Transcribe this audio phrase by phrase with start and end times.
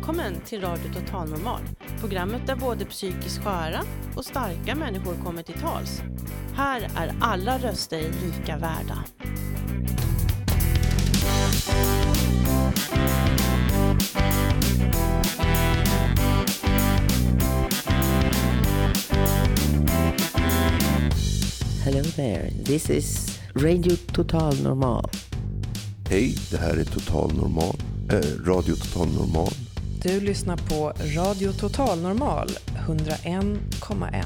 [0.00, 1.60] Välkommen till Radio Total Normal.
[2.00, 3.80] Programmet där både psykiskt sköra
[4.16, 6.02] och starka människor kommer till tals.
[6.54, 9.04] Här är alla röster lika värda.
[21.84, 25.10] Hello there, this is Radio Total Normal.
[26.10, 27.76] Hej, det här är Total Normal,
[28.10, 29.69] eh, Radio Total Normal.
[30.02, 32.48] Du lyssnar på Radio Total Normal
[32.86, 34.24] 101,1.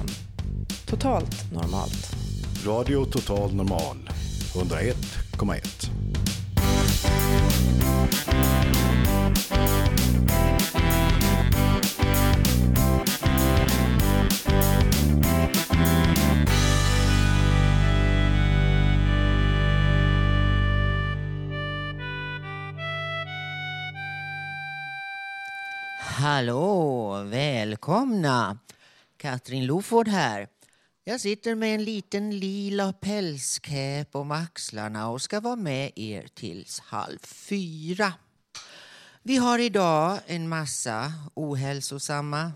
[0.87, 2.17] Totalt normalt.
[2.67, 3.97] Radio Total Normal
[4.55, 6.04] 101,1.
[26.25, 28.59] Hallå, välkomna!
[29.17, 30.49] Katrin Loford här.
[31.05, 36.81] Jag sitter med en liten lila pälskäp om axlarna och ska vara med er tills
[36.81, 38.13] halv fyra.
[39.23, 42.53] Vi har idag en massa ohälsosamma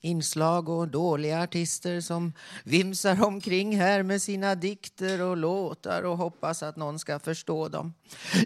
[0.00, 2.32] inslag och dåliga artister som
[2.64, 7.94] vimsar omkring här med sina dikter och låtar och hoppas att någon ska förstå dem.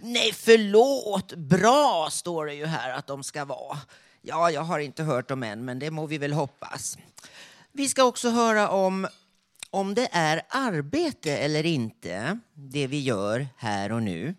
[0.03, 1.35] Nej, förlåt!
[1.35, 3.79] Bra står det ju här att de ska vara.
[4.27, 6.99] Ja, jag har inte hört dem än, men det må vi väl hoppas.
[7.73, 9.07] Vi ska också höra om
[9.71, 14.35] om det är arbete eller inte, det vi gör här och nu.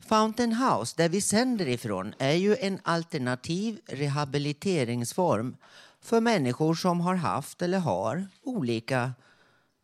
[0.00, 5.56] Fountain House, där vi sänder ifrån, är ju en alternativ rehabiliteringsform
[6.00, 9.12] för människor som har haft eller har olika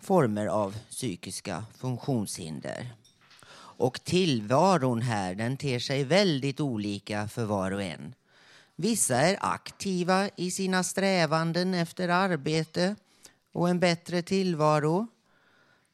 [0.01, 2.95] former av psykiska funktionshinder.
[3.55, 8.15] Och tillvaron här den ter sig väldigt olika för var och en.
[8.77, 12.97] Vissa är aktiva i sina strävanden efter arbete
[13.53, 15.07] och en bättre tillvaro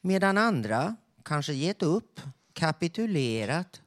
[0.00, 2.20] medan andra kanske gett upp,
[2.53, 3.82] kapitulerat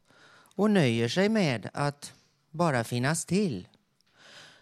[0.55, 2.13] och nöjer sig med att
[2.51, 3.67] bara finnas till.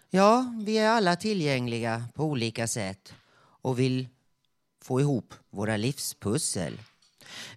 [0.10, 3.14] Ja, vi är alla tillgängliga på olika sätt
[3.62, 4.08] och vill
[4.82, 6.82] få ihop våra livspussel.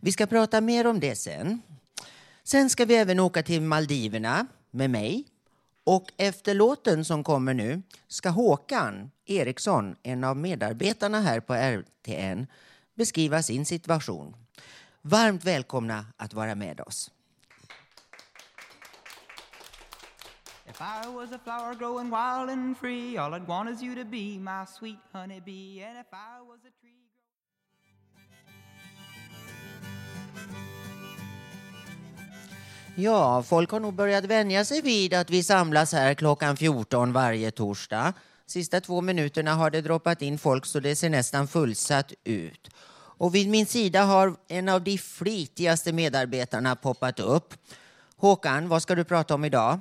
[0.00, 1.62] Vi ska prata mer om det sen.
[2.42, 5.31] Sen ska vi även åka till Maldiverna med mig.
[5.84, 12.46] Och efter låten som kommer nu ska Håkan Eriksson, en av medarbetarna här på RTN,
[12.94, 14.36] beskriva sin situation.
[15.02, 17.10] Varmt välkomna att vara med oss.
[20.68, 24.04] If I was a flower growing wild and free, all I'd want is you to
[24.04, 25.82] be my sweet honeybee.
[25.82, 26.81] And if I was a
[32.96, 37.50] Ja, folk har nog börjat vänja sig vid att vi samlas här klockan 14 varje
[37.50, 38.12] torsdag.
[38.46, 42.70] Sista två minuterna har det droppat in folk så det ser nästan fullsatt ut.
[42.94, 47.54] Och vid min sida har en av de flitigaste medarbetarna poppat upp.
[48.16, 49.80] Håkan, vad ska du prata om idag?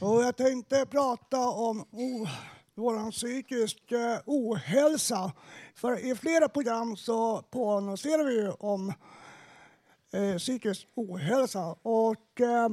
[0.00, 2.28] Och jag tänkte prata om oh,
[2.74, 5.32] vår psykiska eh, ohälsa.
[5.74, 8.92] För i flera program så påannonserar vi ju om
[10.12, 11.76] eh, psykisk ohälsa.
[11.82, 12.68] Och eh,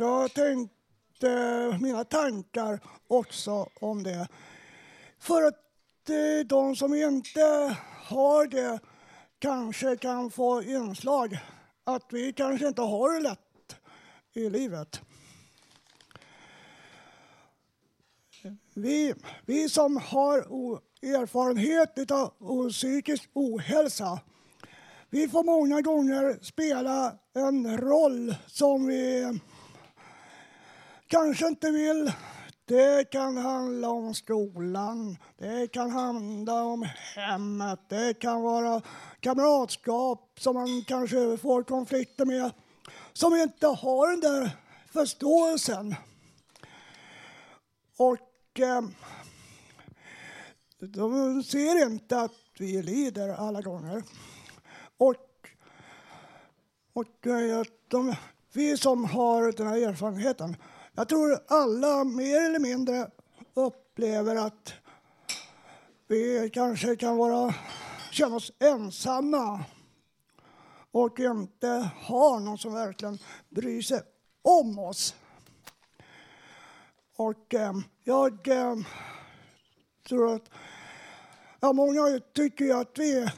[0.00, 4.28] jag tänkte mina tankar också om det.
[5.18, 8.80] För att eh, de som inte har det
[9.38, 11.38] kanske kan få inslag
[11.84, 13.76] att vi kanske inte har det lätt
[14.32, 15.00] i livet.
[18.74, 19.14] Vi,
[19.46, 20.36] vi som har
[21.02, 24.20] erfarenhet av psykisk ohälsa
[25.10, 29.38] vi får många gånger spela en roll som vi
[31.06, 32.12] kanske inte vill.
[32.64, 38.82] Det kan handla om skolan, det kan handla om hemmet, det kan vara
[39.20, 42.50] kamratskap som man kanske får konflikter med
[43.12, 44.50] som inte har den där
[44.92, 45.94] förståelsen.
[47.96, 48.82] Och eh,
[50.78, 54.02] de ser inte att vi lider alla gånger.
[54.98, 55.16] Och,
[56.92, 57.26] och
[57.88, 58.14] de,
[58.52, 60.56] vi som har den här erfarenheten,
[60.94, 63.10] jag tror alla mer eller mindre
[63.54, 64.72] upplever att
[66.08, 67.54] vi kanske kan vara,
[68.10, 69.64] känna oss ensamma
[70.90, 74.00] och inte ha någon som verkligen bryr sig
[74.42, 75.14] om oss.
[77.16, 77.72] Och eh,
[78.04, 78.76] jag eh,
[80.08, 80.50] tror att
[81.60, 83.28] ja, många tycker ju att vi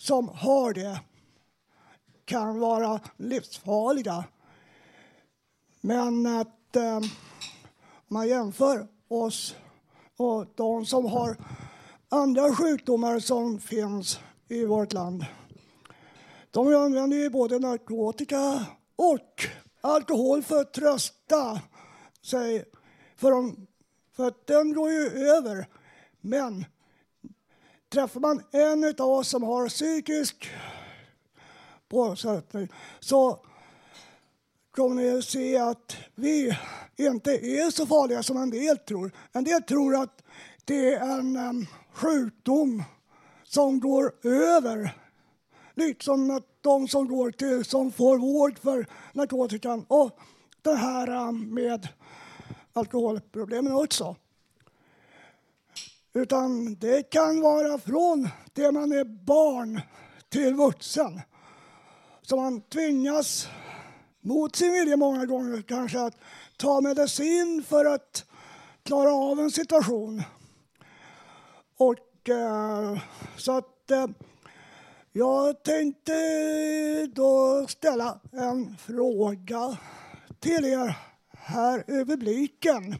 [0.00, 1.00] som har det
[2.24, 4.24] kan vara livsfarliga.
[5.80, 7.10] Men att eh, om
[8.08, 9.54] man jämför oss
[10.16, 11.36] och de som har
[12.08, 15.26] andra sjukdomar som finns i vårt land.
[16.50, 19.44] De använder ju både narkotika och
[19.80, 21.60] alkohol för att trösta
[22.22, 22.64] sig.
[23.16, 23.66] För, de,
[24.16, 25.66] för att den går ju över.
[26.20, 26.64] Men
[27.90, 30.50] träffar man en av oss som har psykisk
[31.88, 32.68] påsättning
[33.00, 33.38] så
[34.70, 36.58] kommer ni att se att vi
[36.96, 39.12] inte är så farliga som en del tror.
[39.32, 40.22] En del tror att
[40.64, 42.82] det är en en sjukdom
[43.44, 44.96] som går över.
[45.74, 50.18] Liksom att de som går till, som får vård för narkotikan och
[50.62, 51.88] det här med
[52.72, 54.16] alkoholproblemen också.
[56.12, 59.80] Utan det kan vara från det man är barn
[60.28, 61.20] till vuxen.
[62.22, 63.48] Så man tvingas
[64.20, 66.16] mot sin vilja många gånger kanske att
[66.56, 68.24] ta medicin för att
[68.82, 70.22] klara av en situation.
[71.76, 72.98] Och eh,
[73.36, 74.06] så att eh,
[75.12, 76.12] jag tänkte
[77.06, 79.78] då ställa en fråga
[80.40, 80.98] till er
[81.30, 82.94] här i publiken.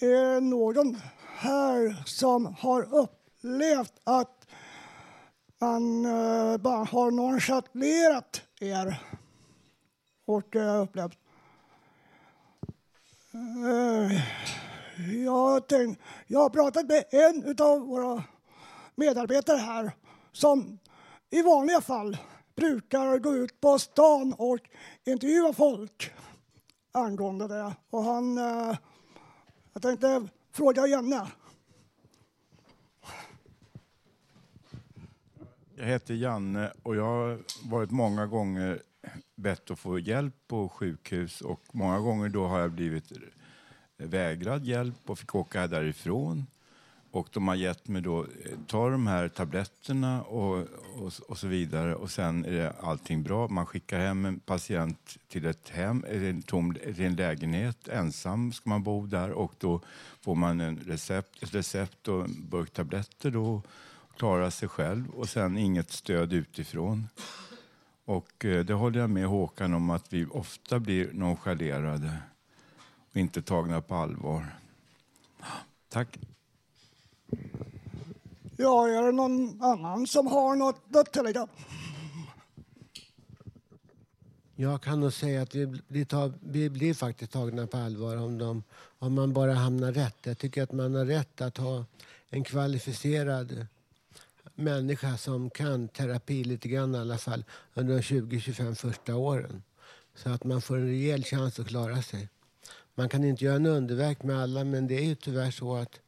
[0.00, 0.96] Är någon
[1.38, 4.46] här som har upplevt att
[5.60, 9.02] man eh, bara har nonchalerat er
[10.26, 11.18] och eh, jag upplevt
[13.38, 14.22] Eh,
[15.24, 18.24] jag, tänk, jag har pratat med en av våra
[18.94, 19.92] medarbetare här
[20.32, 20.78] som
[21.30, 22.16] i vanliga fall
[22.56, 24.58] brukar gå ut på stan och
[25.04, 26.12] intervjua folk
[26.92, 27.74] angående det.
[27.90, 28.76] Och han, eh,
[29.72, 30.28] jag tänkte
[30.58, 31.26] fråga Janne.
[35.76, 37.38] Jag heter Janne och jag har
[37.70, 38.82] varit många gånger
[39.36, 43.12] bett att få hjälp på sjukhus och många gånger då har jag blivit
[43.96, 46.46] vägrad hjälp och fick åka därifrån.
[47.10, 48.26] Och de har gett mig då, eh,
[48.66, 50.58] ta de här tabletterna och,
[50.94, 53.48] och, och, så vidare och sen är det allting bra.
[53.48, 58.70] Man skickar hem en patient till ett hem, en, tom, till en lägenhet, ensam ska
[58.70, 59.80] man bo där och då
[60.20, 63.62] får man en recept, ett recept och en burk tabletter då
[64.16, 67.08] klarar sig själv och sen inget stöd utifrån.
[68.04, 72.12] Och eh, det håller jag med Håkan om att vi ofta blir nonchalerade
[73.10, 74.46] och inte tagna på allvar.
[75.88, 76.18] Tack.
[78.56, 81.48] Ja, är det någon annan som har något att tillägga?
[84.56, 88.38] Jag kan nog säga att vi, vi, tar, vi blir faktiskt tagna på allvar om,
[88.38, 88.62] de,
[88.98, 90.16] om man bara hamnar rätt.
[90.22, 91.84] Jag tycker att man har rätt att ha
[92.30, 93.66] en kvalificerad
[94.54, 99.62] människa som kan terapi lite grann i alla fall under de 20-25 första åren.
[100.14, 102.28] Så att man får en rejäl chans att klara sig.
[102.94, 106.00] Man kan inte göra en underverk med alla men det är ju tyvärr så att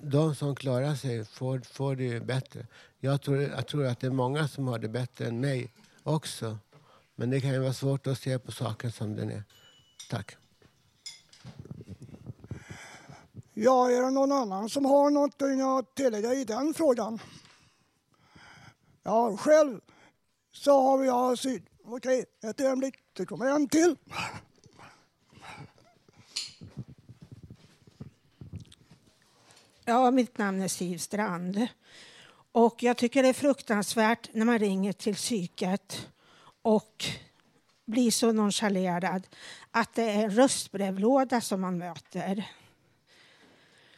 [0.00, 2.66] de som klarar sig får, får det ju bättre.
[2.98, 5.72] Jag tror, jag tror att det är många som har det bättre än mig
[6.02, 6.58] också.
[7.14, 9.42] Men det kan ju vara svårt att se på saken som den är.
[10.10, 10.36] Tack.
[13.54, 15.42] Ja, är det någon annan som har något
[15.80, 17.18] att tillägga i den frågan?
[19.02, 19.80] Ja, själv
[20.52, 21.66] så har jag syd...
[21.84, 22.94] Okej, ett ögonblick.
[23.12, 23.96] Det kommer en till.
[29.90, 31.66] Ja, mitt namn är Siv Strand.
[32.52, 36.08] Och jag tycker det är fruktansvärt när man ringer till psyket
[36.62, 37.04] och
[37.86, 39.26] blir så nonchalerad
[39.70, 42.50] att det är en röstbrevlåda som man möter.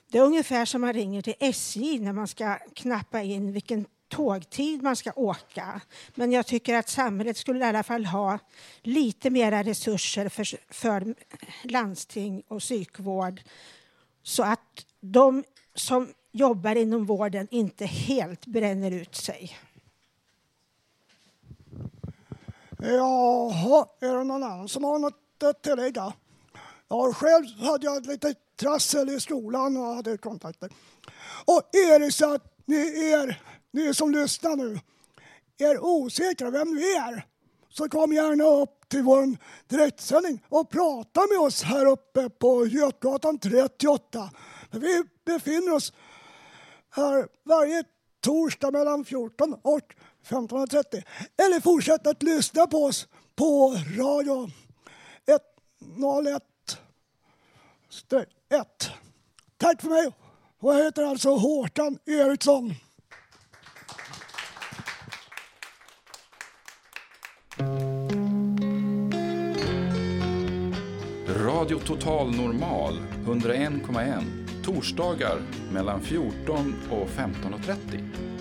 [0.08, 4.82] Det är ungefär som man ringer till SJ när man ska knappa in vilken tågtid
[4.82, 5.80] man ska åka.
[6.14, 8.38] Men jag tycker att samhället skulle i alla fall ha
[8.82, 11.14] lite mera resurser för, för
[11.64, 13.40] landsting och psykvård
[14.22, 19.58] så att de som jobbar inom vården inte helt bränner ut sig.
[22.78, 26.12] Jaha, är det någon annan som har något att tillägga?
[26.88, 30.70] Ja, själv hade jag lite trassel i skolan och hade kontakter.
[31.44, 34.80] Och är det så att ni är, ni som lyssnar nu,
[35.58, 37.26] är osäkra vem vi är
[37.68, 39.36] så kom gärna upp till vår
[39.68, 44.30] direktsändning och prata med oss här uppe på Götgatan 38.
[44.72, 45.92] Vi befinner oss
[46.90, 47.84] här varje
[48.20, 49.94] torsdag mellan 14 och
[50.28, 51.02] 15.30.
[51.46, 54.50] Eller fortsätt att lyssna på oss på radio
[55.96, 56.42] 101
[58.50, 58.90] 1.
[59.56, 60.12] Tack för mig.
[60.58, 62.74] Och jag heter alltså Håkan Eriksson.
[71.28, 74.41] Radio Total Normal 101,1.
[74.64, 75.42] Torsdagar
[75.72, 78.32] mellan 14 och 15.30.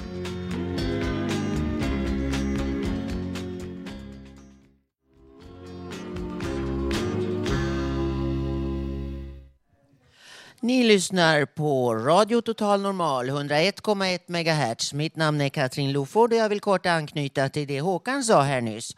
[10.60, 14.94] Ni lyssnar på Radio Total Normal 101,1 MHz.
[14.94, 18.62] Mitt namn är Katrin Loford och jag vill kort anknyta till det Håkan sa här
[18.62, 18.96] nyss.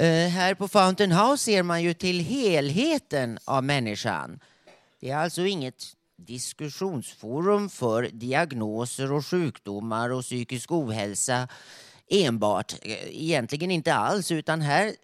[0.00, 4.40] Uh, här på Fountain House ser man ju till helheten av människan.
[5.00, 11.48] Det är alltså inget diskussionsforum för diagnoser och sjukdomar och psykisk ohälsa
[12.10, 12.72] enbart.
[12.82, 14.94] Eh, egentligen inte alls, utan här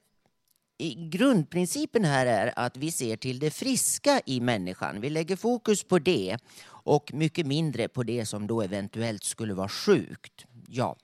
[0.97, 5.01] grundprincipen här är att vi ser till det friska i människan.
[5.01, 9.69] Vi lägger fokus på det och mycket mindre på det som då eventuellt skulle vara
[9.69, 10.47] sjukt.
[10.69, 10.97] Ja,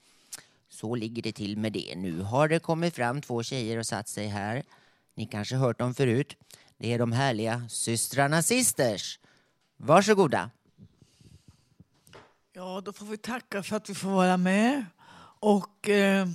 [0.68, 1.94] så ligger det till med det.
[1.96, 4.62] Nu har det kommit fram två tjejer och satt sig här.
[5.14, 6.36] Ni kanske hört dem förut.
[6.78, 9.18] Det är de härliga systrarna Sisters.
[9.80, 10.50] Varsågoda.
[12.52, 14.85] Ja, då får vi tacka för att vi får vara med.
[15.40, 16.28] Och eh,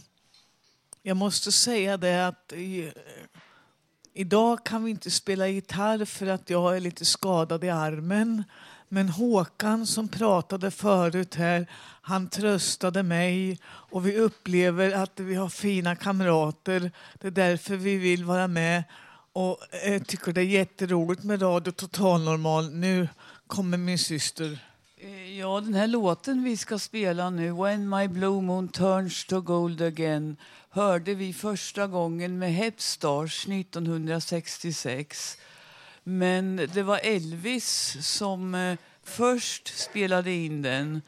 [1.01, 2.91] jag måste säga det att i, eh,
[4.13, 8.43] idag kan vi inte spela gitarr för att jag är lite skadad i armen.
[8.89, 11.67] Men Håkan som pratade förut här,
[12.01, 16.91] han tröstade mig och vi upplever att vi har fina kamrater.
[17.19, 18.83] Det är därför vi vill vara med
[19.33, 22.71] och eh, tycker det är jätteroligt med Radio Total Normal.
[22.71, 23.07] Nu
[23.53, 24.59] kommer min syster.
[24.97, 29.41] Eh, ja, den här låten vi ska spela nu, When My Blue Moon Turns to
[29.41, 30.37] Gold Again,
[30.69, 35.37] hörde vi första gången med Hep Stars 1966.
[36.03, 41.01] Men det var Elvis som eh, först spelade in den.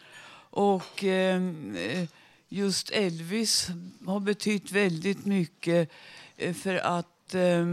[0.50, 2.08] Och ehm, eh,
[2.50, 3.68] just Elvis
[4.06, 5.90] har betytt väldigt mycket
[6.38, 7.66] eh, för att eh,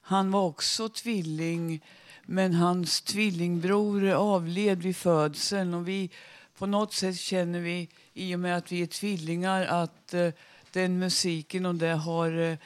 [0.00, 1.80] han var också tvilling
[2.26, 6.10] men hans tvillingbror avled vid födseln och vi
[6.58, 10.28] på något sätt känner vi i och med att vi är tvillingar att eh,
[10.72, 12.58] den musiken och det har eh,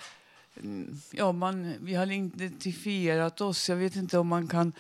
[1.11, 3.69] ja, man, vi har identifierat oss.
[3.69, 4.73] Jag vet inte om man kan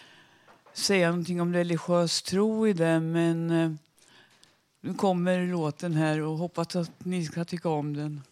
[0.72, 3.70] säga någonting om religiös tro i det men eh,
[4.80, 8.22] nu kommer låten här och hoppas att ni ska tycka om den.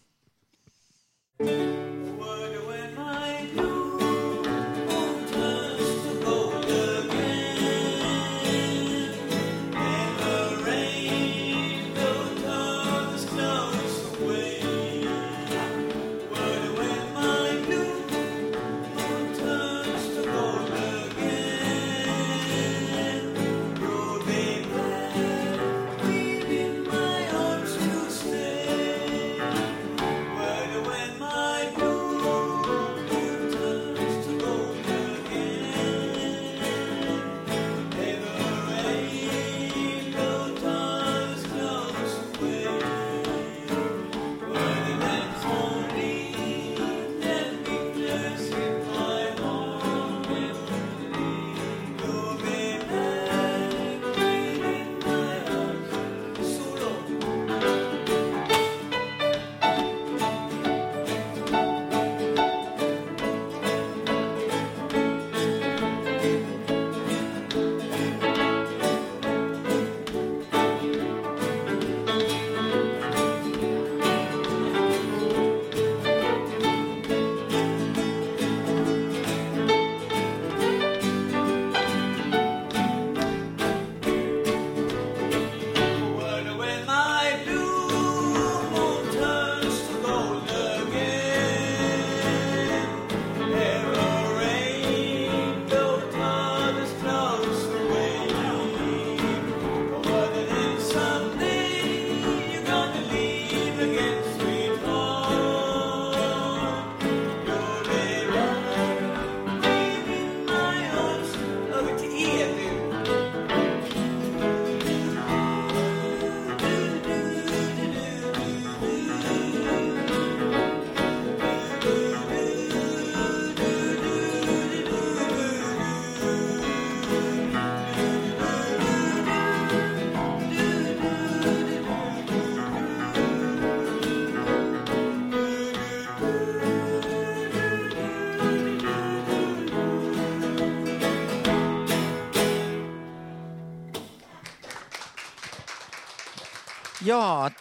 [147.05, 147.51] Ja,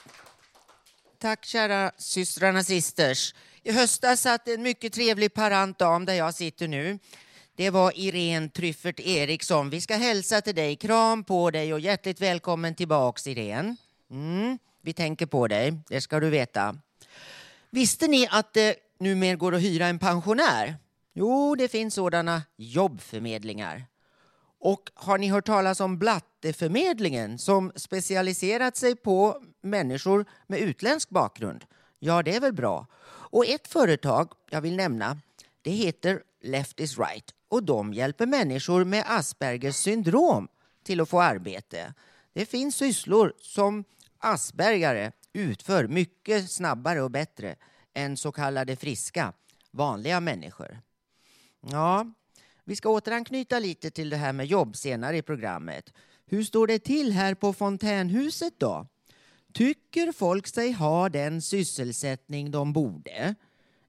[1.19, 3.35] tack kära systrarna Sisters.
[3.63, 6.99] I höstas satt en mycket trevlig parant dam där jag sitter nu.
[7.57, 9.71] Det var Irene Tryffert Eriksson.
[9.71, 10.77] Vi ska hälsa till dig.
[10.77, 13.77] Kram på dig och hjärtligt välkommen tillbaks Irene.
[14.11, 16.77] Mm, vi tänker på dig, det ska du veta.
[17.71, 20.77] Visste ni att det numera går att hyra en pensionär?
[21.13, 23.85] Jo, det finns sådana jobbförmedlingar.
[24.65, 31.65] Och har ni hört talas om Blatteförmedlingen som specialiserat sig på människor med utländsk bakgrund?
[31.99, 32.87] Ja, det är väl bra.
[33.07, 35.19] Och ett företag jag vill nämna,
[35.63, 40.49] det heter Left is right och de hjälper människor med Aspergers syndrom
[40.85, 41.95] till att få arbete.
[42.33, 43.85] Det finns sysslor som
[44.19, 47.57] aspergare utför mycket snabbare och bättre
[47.95, 49.33] än så kallade friska,
[49.71, 50.81] vanliga människor.
[51.61, 52.07] Ja,
[52.65, 55.93] vi ska återanknyta lite till det här med jobb senare i programmet.
[56.27, 58.87] Hur står det till här på Fontänhuset då?
[59.53, 63.35] Tycker folk sig ha den sysselsättning de borde?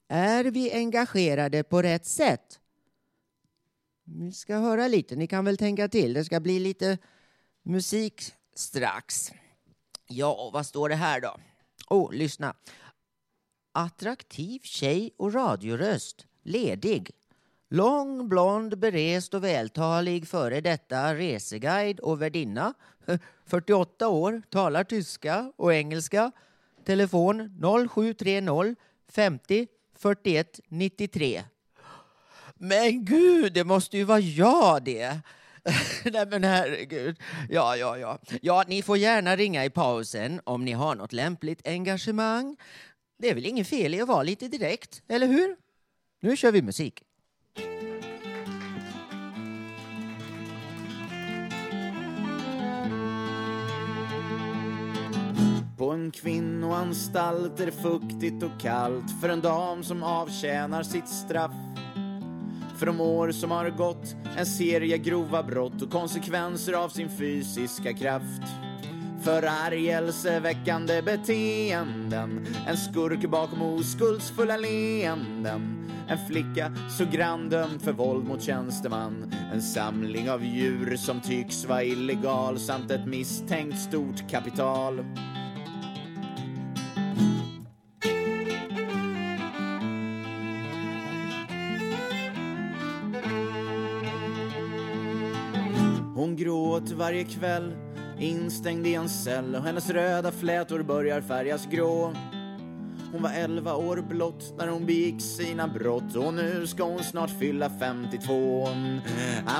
[0.07, 2.59] Är vi engagerade på rätt sätt?
[4.03, 6.13] Vi ska höra lite, ni kan väl tänka till.
[6.13, 6.97] Det ska bli lite
[7.63, 9.31] musik strax.
[10.07, 11.37] Ja, vad står det här då?
[11.89, 12.55] Oh, lyssna.
[13.71, 16.25] Attraktiv tjej och radioröst.
[16.43, 17.11] Ledig.
[17.69, 22.73] Lång, blond, berest och vältalig före detta reseguide och värdinna.
[23.45, 26.31] 48 år, talar tyska och engelska.
[26.85, 28.75] Telefon 0730
[29.09, 29.67] 50
[29.97, 31.43] 41 93.
[32.55, 35.19] Men gud, det måste ju vara jag det.
[36.05, 37.19] Nej men herregud.
[37.49, 38.19] Ja, ja, ja.
[38.41, 42.57] Ja, ni får gärna ringa i pausen om ni har något lämpligt engagemang.
[43.17, 45.55] Det är väl inget fel i att vara lite direkt, eller hur?
[46.19, 47.03] Nu kör vi musik.
[55.77, 61.51] På en kvinnoanstalt är det fuktigt och kallt för en dam som avtjänar sitt straff.
[62.77, 67.93] För de år som har gått, en serie grova brott och konsekvenser av sin fysiska
[67.93, 68.41] kraft.
[69.25, 75.91] Förargelseväckande beteenden, en skurk bakom oskuldsfulla leenden.
[76.07, 79.33] En flicka så granndömd för våld mot tjänsteman.
[79.53, 85.05] En samling av djur som tycks vara illegal samt ett misstänkt stort kapital.
[96.15, 97.73] Hon gråter varje kväll,
[98.19, 102.13] instängd i en cell och hennes röda flätor börjar färgas grå.
[103.11, 107.29] Hon var 11 år blott när hon begick sina brott och nu ska hon snart
[107.39, 108.67] fylla 52.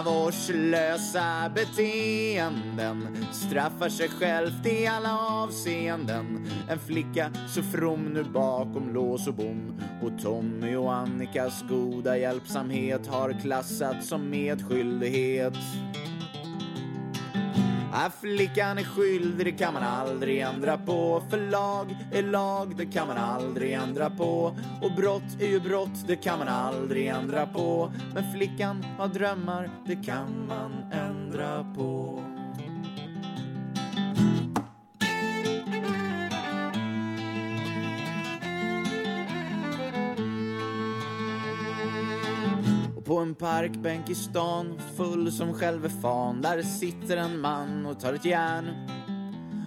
[0.06, 6.48] Vårdslösa beteenden straffar sig självt i alla avseenden.
[6.70, 13.08] En flicka så from nu bakom lås och bom och Tommy och Annikas goda hjälpsamhet
[13.08, 15.58] har klassats som medskyldighet.
[17.98, 21.24] Att flickan är skyldig, det kan man aldrig ändra på.
[21.30, 24.56] För lag är lag, det kan man aldrig ändra på.
[24.82, 27.92] Och brott är ju brott, det kan man aldrig ändra på.
[28.14, 32.22] Men flickan har drömmar, det kan man ändra på.
[43.16, 48.14] På en parkbänk i stan, full som själve fan, där sitter en man och tar
[48.14, 48.66] ett järn.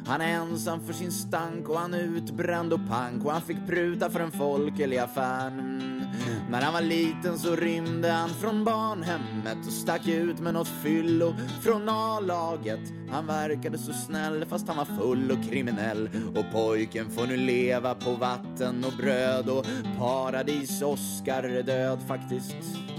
[0.06, 3.66] Han är ensam för sin stank och han är utbränd och pank och han fick
[3.66, 6.04] pruta för en folkelig affären.
[6.50, 11.34] När han var liten så rymde han från barnhemmet och stack ut med något fyllo
[11.62, 12.92] från A-laget.
[13.10, 17.94] Han verkade så snäll fast han var full och kriminell och pojken får nu leva
[17.94, 19.66] på vatten och bröd och
[19.98, 22.97] paradis-Oskar är död faktiskt.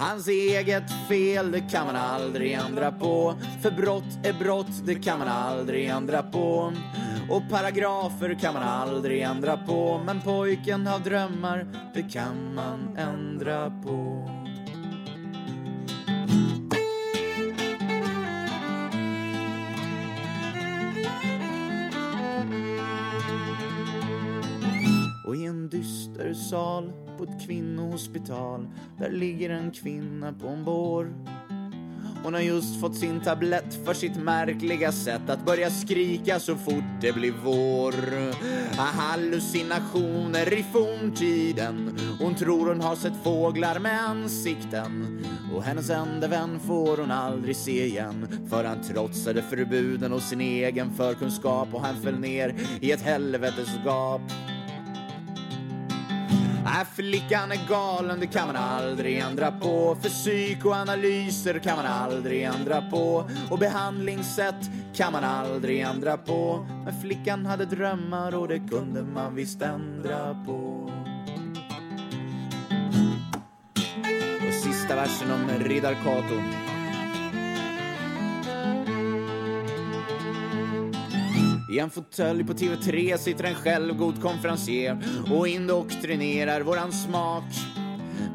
[0.00, 3.34] Hans eget fel, det kan man aldrig ändra på.
[3.62, 6.72] För brott är brott, det kan man aldrig ändra på.
[7.30, 10.00] Och paragrafer kan man aldrig ändra på.
[10.06, 14.28] Men pojken har drömmar, det kan man ändra på.
[25.26, 28.66] Och i en dyster sal på ett kvinnohospital
[28.98, 31.12] där ligger en kvinna på en bår.
[32.24, 37.00] Hon har just fått sin tablett för sitt märkliga sätt att börja skrika så fort
[37.00, 37.94] det blir vår.
[38.76, 41.98] Hallucinationer i forntiden.
[42.20, 45.24] Hon tror hon har sett fåglar med ansikten.
[45.54, 48.28] Och hennes enda vän får hon aldrig se igen.
[48.50, 53.68] För han trotsade förbuden och sin egen förkunskap och han föll ner i ett helvetes
[53.84, 54.22] gap.
[56.74, 59.96] Nej, flickan är galen, det kan man aldrig ändra på.
[60.02, 63.30] För psykoanalyser kan man aldrig ändra på.
[63.50, 66.66] Och behandlingssätt kan man aldrig ändra på.
[66.84, 70.90] Men flickan hade drömmar och det kunde man visst ändra på.
[74.48, 76.34] Och sista versen om riddar Kato.
[81.70, 84.98] I en fåtölj på TV3 sitter en självgod konferencier
[85.34, 87.44] och indoktrinerar våran smak.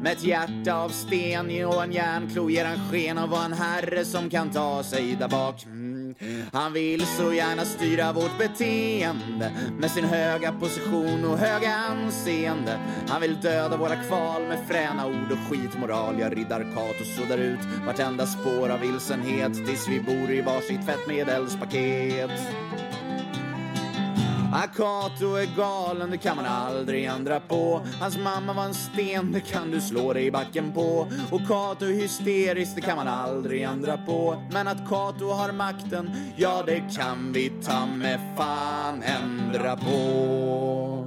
[0.02, 4.04] Med ett hjärta av sten och en järnklo ger han sken av att en herre
[4.04, 5.64] som kan ta sig där bak.
[5.64, 6.14] Mm.
[6.52, 12.78] Han vill så gärna styra vårt beteende med sin höga position och höga anseende.
[13.08, 16.20] Han vill döda våra kval med fräna ord och skitmoral.
[16.20, 22.30] Jag riddar Kato suddar ut vartenda spår av vilsenhet tills vi bor i varsitt tvättmedelspaket.
[24.52, 27.80] Akato är galen, det kan man aldrig ändra på.
[28.00, 31.08] Hans mamma var en sten, det kan du slå dig i backen på.
[31.30, 34.42] Och Kato är hysterisk, det kan man aldrig ändra på.
[34.52, 41.06] Men att Kato har makten, ja det kan vi ta med fan ändra på.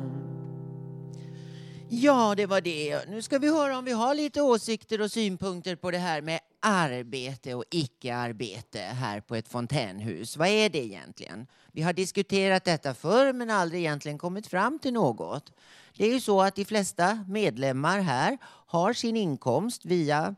[1.89, 3.09] Ja, det var det.
[3.09, 6.39] Nu ska vi höra om vi har lite åsikter och synpunkter på det här med
[6.59, 10.37] arbete och icke-arbete här på ett fontänhus.
[10.37, 11.47] Vad är det egentligen?
[11.71, 15.51] Vi har diskuterat detta förr men aldrig egentligen kommit fram till något.
[15.97, 20.35] Det är ju så att de flesta medlemmar här har sin inkomst via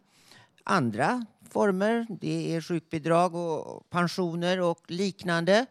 [0.64, 2.08] andra former.
[2.22, 5.66] Det är sjukbidrag och pensioner och liknande.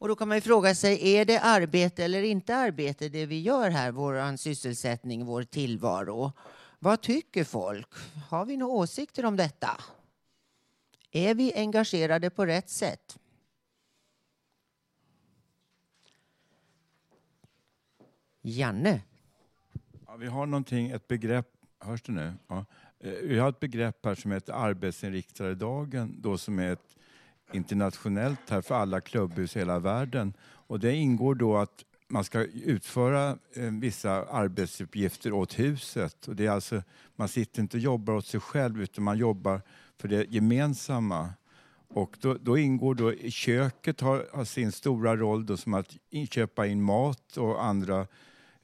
[0.00, 3.40] Och då kan man ju fråga sig, är det arbete eller inte arbete det vi
[3.40, 6.32] gör här, vår sysselsättning, vår tillvaro?
[6.82, 7.88] Vad tycker folk?
[8.28, 9.80] Har vi några åsikter om detta?
[11.10, 13.18] Är vi engagerade på rätt sätt?
[18.42, 19.00] Janne?
[20.06, 21.46] Ja, vi har någonting, ett begrepp,
[21.78, 22.34] hörs det nu?
[22.48, 22.64] Ja.
[22.98, 26.96] Eh, vi har ett begrepp här som heter arbetsinriktade dagen, då som är ett
[27.52, 30.34] internationellt här för alla klubbhus i hela världen.
[30.42, 36.28] Och det ingår då att man ska utföra eh, vissa arbetsuppgifter åt huset.
[36.28, 36.82] Och det är alltså,
[37.16, 39.60] man sitter inte och jobbar åt sig själv utan man jobbar
[39.98, 41.30] för det gemensamma.
[41.88, 45.96] Och då, då ingår då, köket har, har sin stora roll då som att
[46.30, 48.00] köpa in mat och andra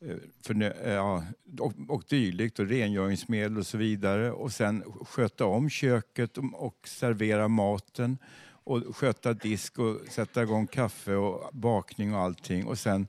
[0.00, 1.24] eh, för, eh, ja,
[1.58, 6.88] och, och dylikt och rengöringsmedel och så vidare och sen sköta om köket och, och
[6.88, 8.18] servera maten
[8.64, 13.08] och sköta disk och sätta igång kaffe och bakning och allting och sen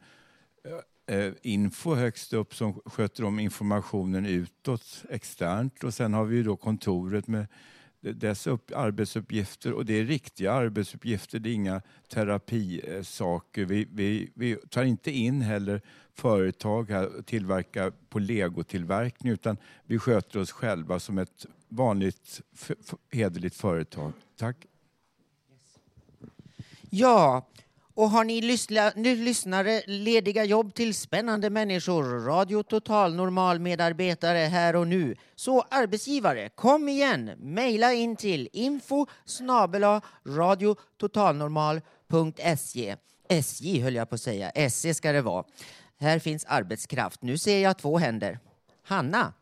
[1.10, 6.44] Eh, info högst upp som sköter om informationen utåt externt och sen har vi ju
[6.44, 7.48] då kontoret med
[8.00, 13.66] dess upp, arbetsuppgifter och det är riktiga arbetsuppgifter, det är inga terapisaker.
[13.66, 15.82] Vi, vi, vi tar inte in heller
[16.14, 22.42] företag här och tillverkar på legotillverkning utan vi sköter oss själva som ett vanligt
[23.12, 24.14] hederligt företag.
[24.38, 24.66] Tack.
[26.90, 27.48] Ja,
[27.98, 34.38] och har ni lyssla, nu lyssnare lediga jobb till spännande människor, Radio Total Normal medarbetare
[34.38, 35.16] här och nu.
[35.36, 37.32] Så arbetsgivare, kom igen!
[37.38, 42.96] Mejla in till info snabela radiototalnormal.se.
[43.30, 45.44] SJ höll jag på att säga, SE ska det vara.
[46.00, 47.22] Här finns arbetskraft.
[47.22, 48.40] Nu ser jag två händer.
[48.84, 49.34] Hanna?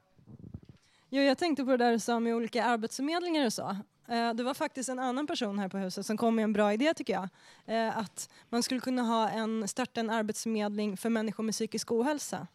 [1.10, 3.78] Jo, jag tänkte på det där du sa med olika arbetsförmedlingar och så.
[4.08, 6.74] Eh, det var faktiskt en annan person här på huset som kom med en bra
[6.74, 7.30] idé tycker jag.
[7.66, 12.48] Eh, att man skulle kunna ha en, starta en arbetsförmedling för människor med psykisk ohälsa.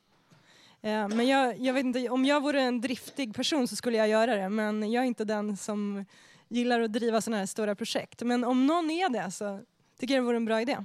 [0.83, 4.09] Eh, men jag, jag vet inte, om jag vore en driftig person så skulle jag
[4.09, 6.05] göra det men jag är inte den som
[6.49, 8.23] gillar att driva sådana här stora projekt.
[8.23, 9.61] Men om någon är det så
[9.99, 10.77] tycker jag det vore en bra idé.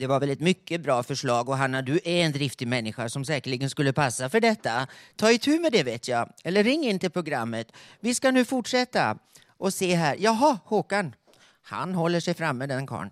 [0.00, 3.24] Det var väl ett mycket bra förslag och Hanna, du är en driftig människa som
[3.24, 4.86] säkerligen skulle passa för detta.
[5.16, 7.72] Ta itu med det vet jag, eller ring in till programmet.
[8.00, 9.18] Vi ska nu fortsätta
[9.58, 10.16] och se här.
[10.18, 11.14] Jaha, Håkan.
[11.62, 13.10] Han håller sig framme den karln.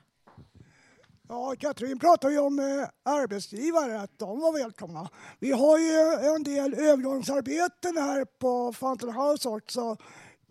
[1.29, 5.09] Ja, Katrin pratade ju om eh, arbetsgivare, att de var välkomna.
[5.39, 9.97] Vi har ju eh, en del övergångsarbeten här på Fountain House också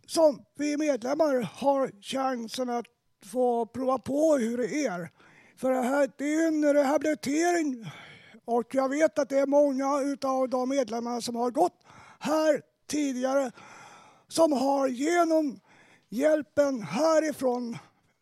[0.06, 2.86] som vi medlemmar har chansen att
[3.26, 5.10] få prova på hur det är.
[5.58, 7.92] För det, här, det är ju en rehabilitering
[8.46, 11.84] och jag vet att det är många utav de medlemmar som har gått
[12.20, 13.52] här tidigare
[14.28, 15.60] som har genom
[16.10, 17.78] hjälpen härifrån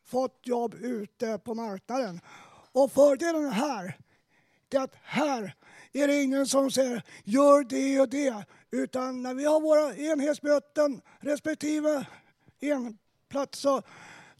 [0.06, 2.22] fått jobb ute på marknaden.
[2.72, 3.98] Och fördelen här,
[4.68, 5.56] det är att här
[5.94, 8.46] är det ingen som säger gör det och det.
[8.72, 12.06] Utan när vi har våra enhetsmöten respektive
[12.60, 13.82] enplats så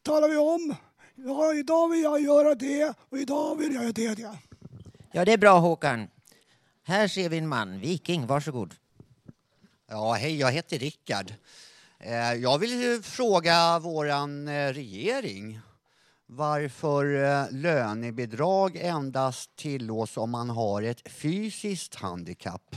[0.02, 0.76] talar vi om
[1.16, 4.16] ja, idag vill jag göra det och idag vill jag göra det.
[4.16, 4.38] det.
[5.12, 6.08] Ja, det är bra Håkan.
[6.84, 8.76] Här ser vi en man, viking, varsågod.
[9.88, 11.34] Ja, hej, jag heter Rickard.
[12.00, 15.60] Eh, Jag vill fråga våran eh, regering
[16.26, 22.76] varför eh, lönebidrag endast tillåts om man har ett fysiskt handikapp.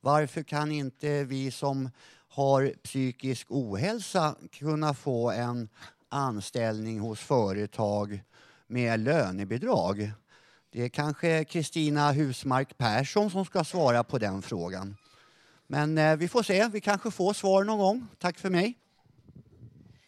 [0.00, 1.90] Varför kan inte vi som
[2.28, 5.68] har psykisk ohälsa kunna få en
[6.08, 8.22] anställning hos företag
[8.66, 10.12] med lönebidrag?
[10.72, 14.96] Det är kanske Kristina Husmark Persson som ska svara på den frågan.
[15.66, 18.06] Men eh, vi får se, vi kanske får svar någon gång.
[18.18, 18.74] Tack för mig.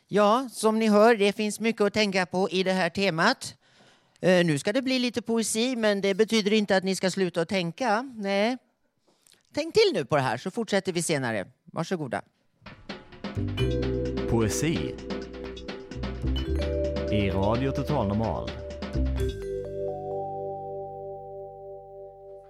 [0.09, 3.55] Ja, som ni hör, det finns mycket att tänka på i det här temat.
[4.21, 7.41] Eh, nu ska det bli lite poesi, men det betyder inte att ni ska sluta
[7.41, 8.03] att tänka.
[8.03, 8.57] Nej.
[9.55, 11.47] Tänk till nu på det här, så fortsätter vi senare.
[11.65, 12.23] Varsågoda.
[14.31, 14.95] Poesi
[17.13, 18.51] i Radio Total Normal.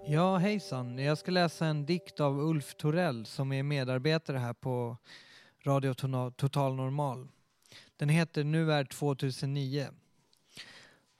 [0.06, 0.98] Ja, hejsan.
[0.98, 4.96] Jag ska läsa en dikt av Ulf Torell som är medarbetare här på
[5.64, 5.94] Radio
[6.30, 7.28] Total Normal.
[7.96, 9.86] Den heter Nu är 2009.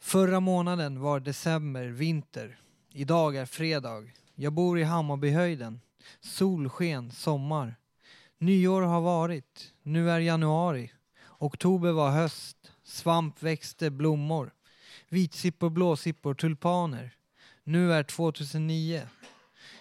[0.00, 2.58] Förra månaden var december, vinter.
[2.92, 4.04] Idag är fredag.
[4.34, 5.80] Jag bor i Hammarbyhöjden.
[6.20, 7.76] Solsken, sommar.
[8.38, 9.74] Nyår har varit.
[9.82, 10.92] Nu är januari.
[11.38, 12.56] Oktober var höst.
[12.84, 14.50] Svamp växte, blommor.
[15.08, 17.14] Vitsippor, blåsippor, tulpaner.
[17.64, 19.02] Nu är 2009.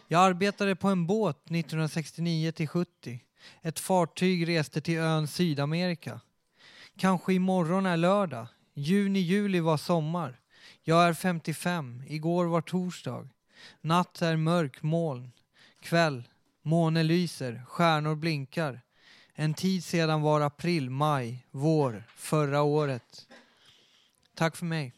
[0.07, 3.19] Jag arbetade på en båt 1969 till 70.
[3.61, 6.21] Ett fartyg reste till ön Sydamerika.
[6.97, 8.47] Kanske imorgon är lördag.
[8.73, 10.39] Juni, juli var sommar.
[10.83, 12.03] Jag är 55.
[12.07, 13.29] Igår var torsdag.
[13.81, 15.31] Natt är mörk moln.
[15.79, 16.23] Kväll.
[16.61, 17.63] Måne lyser.
[17.67, 18.81] Stjärnor blinkar.
[19.39, 23.27] En tid sedan var april, maj, vår, förra året.
[24.35, 24.93] Tack för mig.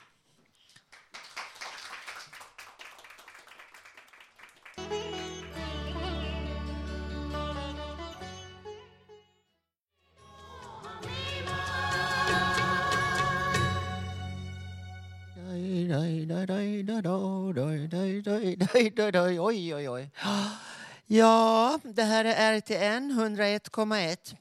[19.39, 20.09] Oj, oj, oj.
[21.11, 24.35] Ja, det här är RTN 101,1.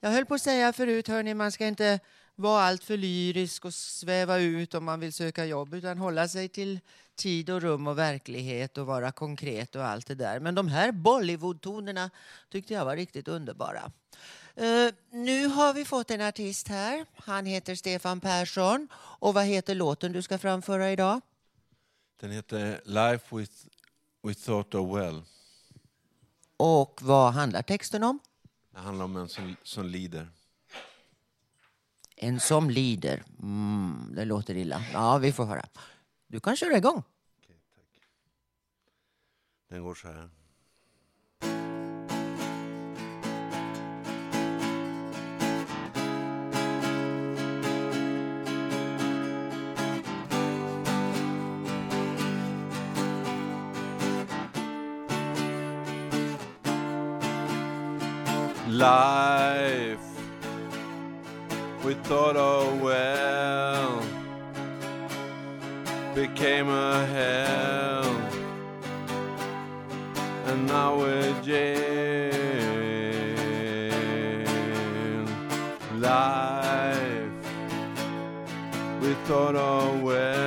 [0.00, 2.00] Jag höll på att säga förut, hörni, man ska inte
[2.34, 6.80] vara alltför lyrisk och sväva ut om man vill söka jobb, utan hålla sig till
[7.16, 10.40] tid och rum och verklighet och vara konkret och allt det där.
[10.40, 12.10] Men de här Bollywood-tonerna
[12.48, 13.92] tyckte jag var riktigt underbara.
[14.60, 17.06] Uh, nu har vi fått en artist här.
[17.16, 18.88] Han heter Stefan Persson.
[18.94, 21.20] Och vad heter låten du ska framföra idag?
[22.20, 23.52] Den heter Life with,
[24.22, 25.22] with thought of well.
[26.56, 28.18] Och vad handlar texten om?
[28.70, 30.28] Det handlar om en som, som lider.
[32.16, 33.22] En som lider.
[33.42, 34.84] Mm, det låter illa.
[34.92, 35.66] Ja, vi får höra.
[36.26, 37.02] Du kan köra igång.
[39.68, 40.30] Den går så här.
[58.84, 60.08] Life.
[61.82, 64.02] We thought oh well
[66.14, 68.04] became a hell.
[70.48, 72.34] And now we're jail
[75.98, 77.40] life.
[79.00, 80.43] We thought oh well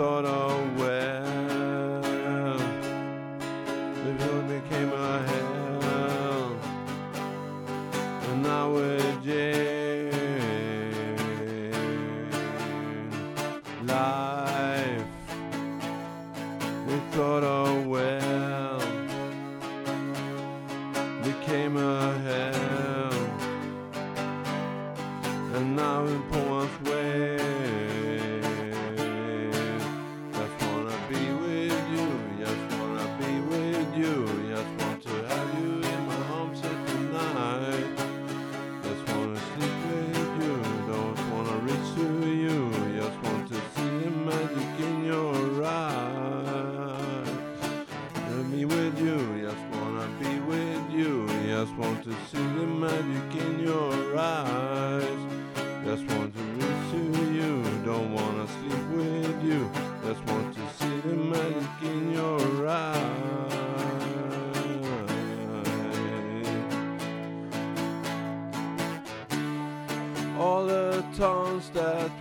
[0.00, 0.89] thought oh well,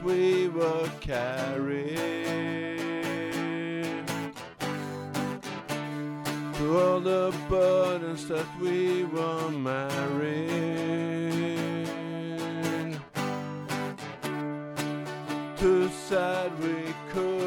[0.04, 1.98] we were carrying.
[6.56, 10.50] To all the burdens that we were marrying.
[15.58, 17.39] Too sad we couldn't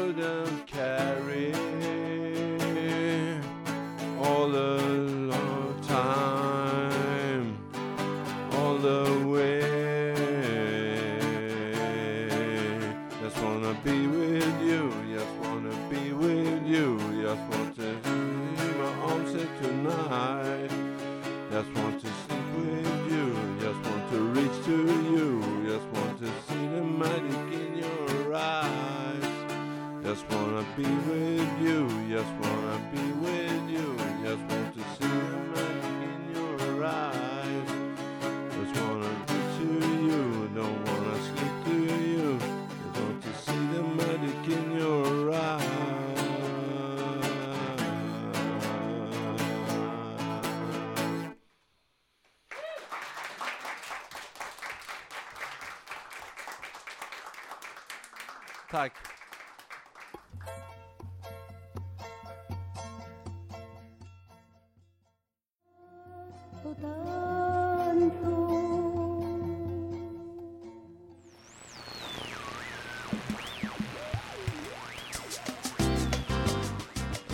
[16.73, 17.72] you, just want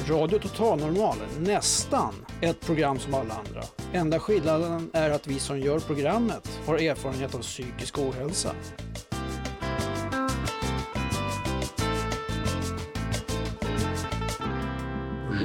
[0.10, 3.63] Radio Total Normal, nästan ett program som alla andra.
[3.93, 8.56] Enda skillnaden är att vi som gör programmet har erfarenhet av psykisk ohälsa.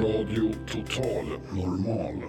[0.01, 2.23] Radio Total Normal.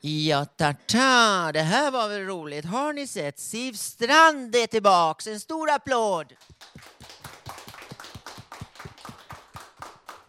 [0.00, 2.64] Ja, tata, det här var väl roligt.
[2.64, 3.38] Har ni sett?
[3.38, 5.26] Siv Strand är tillbaks.
[5.26, 6.32] En stor applåd!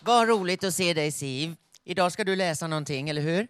[0.03, 1.55] Vad roligt att se dig Siv.
[1.83, 3.47] Idag ska du läsa någonting, eller hur?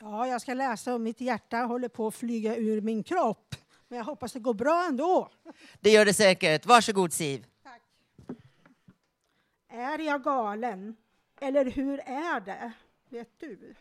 [0.00, 3.54] Ja, jag ska läsa om mitt hjärta håller på att flyga ur min kropp.
[3.88, 5.30] Men jag hoppas det går bra ändå.
[5.80, 6.66] Det gör det säkert.
[6.66, 7.46] Varsågod Siv.
[9.68, 10.96] Är jag galen?
[11.40, 12.72] Eller hur är det?
[13.08, 13.74] Vet du?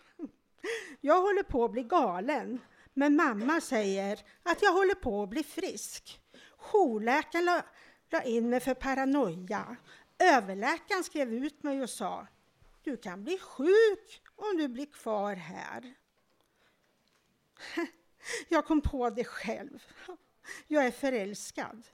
[1.02, 2.60] Jag håller på att bli galen,
[2.94, 6.20] men mamma säger att jag håller på att bli frisk.
[6.58, 7.62] Jourläkaren
[8.12, 9.76] la in mig för paranoia.
[10.20, 12.28] Överläkaren skrev ut mig och sa
[12.84, 15.94] du kan bli sjuk om du blir kvar här.
[18.48, 19.84] Jag kom på det själv.
[20.68, 21.88] Jag är förälskad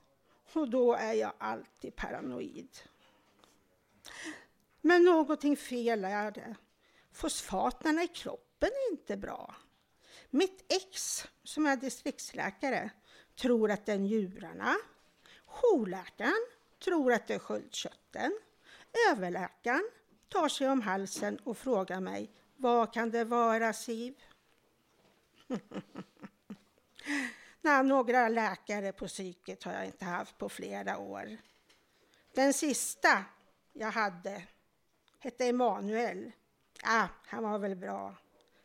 [0.53, 2.77] och då är jag alltid paranoid.
[4.81, 6.55] Men någonting fel är det.
[7.12, 9.55] Fosfaterna i kroppen är inte bra.
[10.29, 12.89] Mitt ex, som är distriktsläkare,
[13.36, 14.75] tror att det är njurarna.
[15.45, 16.45] Jourläkaren
[16.84, 18.39] tror att det är sköldkörteln.
[19.12, 19.89] Överläkaren
[20.30, 24.15] tar sig om halsen och frågar mig, vad kan det vara Siv?
[27.62, 31.38] Nej, några läkare på psyket har jag inte haft på flera år.
[32.34, 33.24] Den sista
[33.74, 34.43] jag hade
[35.19, 36.32] hette Emanuel.
[36.84, 38.15] Ja, han var väl bra.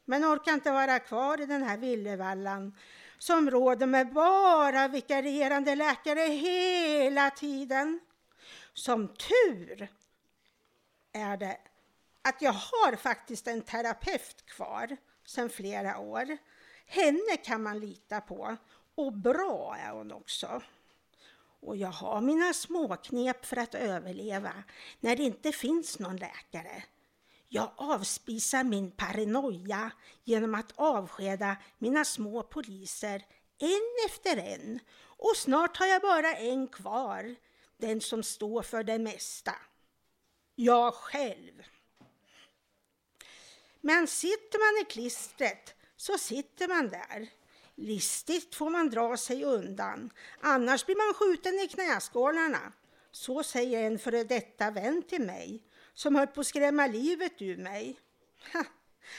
[0.05, 2.75] Men orkar inte vara kvar i den här villevallan
[3.19, 8.01] som råder med bara vikarierande läkare hela tiden.
[8.79, 9.89] Som tur
[11.13, 11.59] är det
[12.23, 16.39] att jag har faktiskt en terapeut kvar sedan flera år.
[16.87, 18.57] Henne kan man lita på
[18.95, 20.63] och bra är hon också.
[21.61, 24.53] Och jag har mina småknep för att överleva
[25.01, 26.85] när det inte finns någon läkare.
[27.49, 29.91] Jag avspisar min paranoia
[30.25, 33.27] genom att avskeda mina små poliser
[33.59, 37.37] en efter en och snart har jag bara en kvar,
[37.79, 39.55] den som står för det mesta.
[40.55, 41.63] Jag själv.
[43.81, 47.29] Men sitter man i klistret så sitter man där.
[47.75, 50.11] Listigt får man dra sig undan,
[50.41, 52.73] annars blir man skjuten i knäskålarna.
[53.11, 55.63] Så säger en före detta vän till mig
[55.95, 58.01] som höll på att skrämma livet ur mig.
[58.53, 58.65] Ha,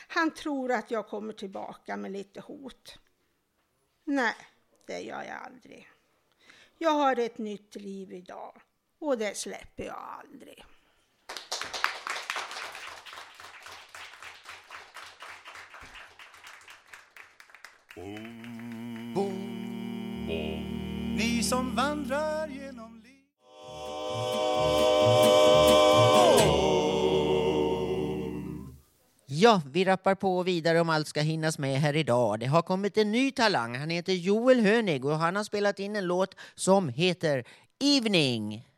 [0.07, 2.99] han tror att jag kommer tillbaka med lite hot.
[4.03, 4.35] Nej,
[4.87, 5.89] det gör jag aldrig.
[6.81, 8.61] Jag har ett nytt liv idag
[8.99, 10.63] och det släpper jag aldrig.
[17.95, 19.13] Boom.
[19.13, 20.27] Boom.
[20.27, 21.15] Boom.
[21.17, 22.47] Ni som vandrar
[29.41, 32.39] Ja, vi rappar på vidare om allt ska hinnas med här idag.
[32.39, 33.77] Det har kommit en ny talang.
[33.77, 37.43] Han heter Joel Hönig och han har spelat in en låt som heter
[37.79, 38.68] Evening.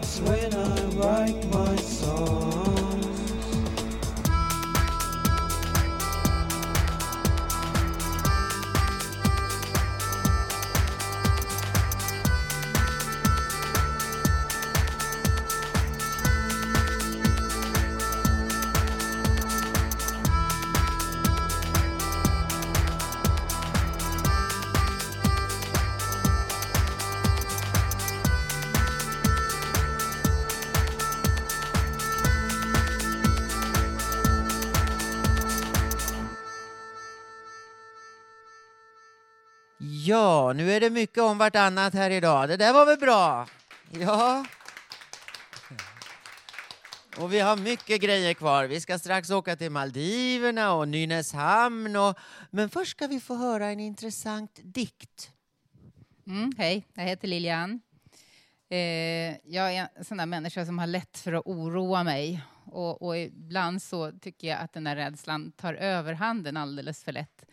[0.00, 2.47] That's when I write my songs.
[40.52, 42.48] Nu är det mycket om vartannat här idag.
[42.48, 43.48] Det där var väl bra?
[43.90, 44.44] Ja.
[47.16, 48.64] Och vi har mycket grejer kvar.
[48.64, 51.96] Vi ska strax åka till Maldiverna och Nynäshamn.
[51.96, 52.18] Och...
[52.50, 55.30] Men först ska vi få höra en intressant dikt.
[56.26, 57.80] Mm, hej, jag heter Lilian.
[58.70, 58.78] Eh,
[59.44, 62.42] jag är en sån där människa som har lätt för att oroa mig.
[62.64, 67.44] Och, och ibland så tycker jag att den där rädslan tar överhanden alldeles för lätt.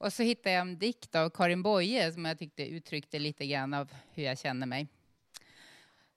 [0.00, 3.74] Och så hittade jag en dikt av Karin Boye som jag tyckte uttryckte lite grann
[3.74, 4.88] av hur jag känner mig.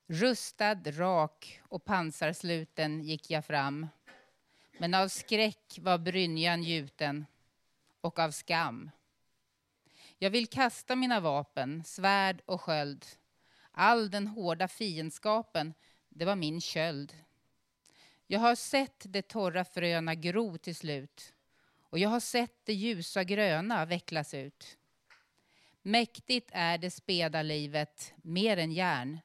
[0.08, 3.88] Rustad, rak och pansarsluten gick jag fram.
[4.78, 7.26] Men av skräck var brynjan gjuten
[8.02, 8.92] och av skam.
[10.18, 13.06] Jag vill kasta mina vapen, svärd och sköld.
[13.72, 15.74] All den hårda fiendskapen,
[16.10, 17.14] det var min köld.
[18.28, 21.34] Jag har sett de torra fröna gro till slut
[21.94, 24.78] och jag har sett det ljusa gröna vecklas ut.
[25.82, 29.20] Mäktigt är det speda livet, mer än järn.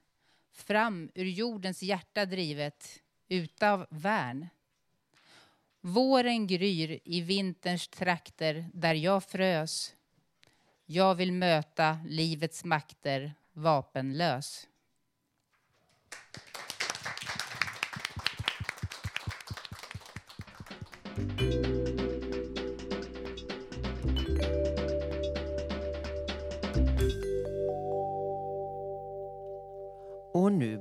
[0.53, 4.49] Fram ur jordens hjärta drivet, utav värn.
[5.81, 9.95] Våren gryr i vinterns trakter där jag frös.
[10.87, 14.69] Jag vill möta livets makter vapenlös.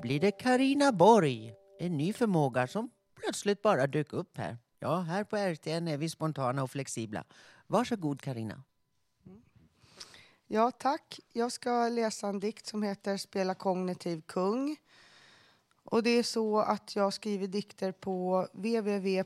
[0.08, 4.58] Blir det Karina Borg, en ny förmåga som plötsligt bara dök upp här.
[4.80, 7.24] Ja, här på RTN är vi spontana och flexibla.
[7.68, 8.64] Varsågod Karina.
[10.48, 11.20] Ja, tack.
[11.34, 14.78] Jag ska läsa en dikt som heter Spela kognitiv kung.
[15.84, 19.24] Och det är så att jag skriver dikter på www.argus.nu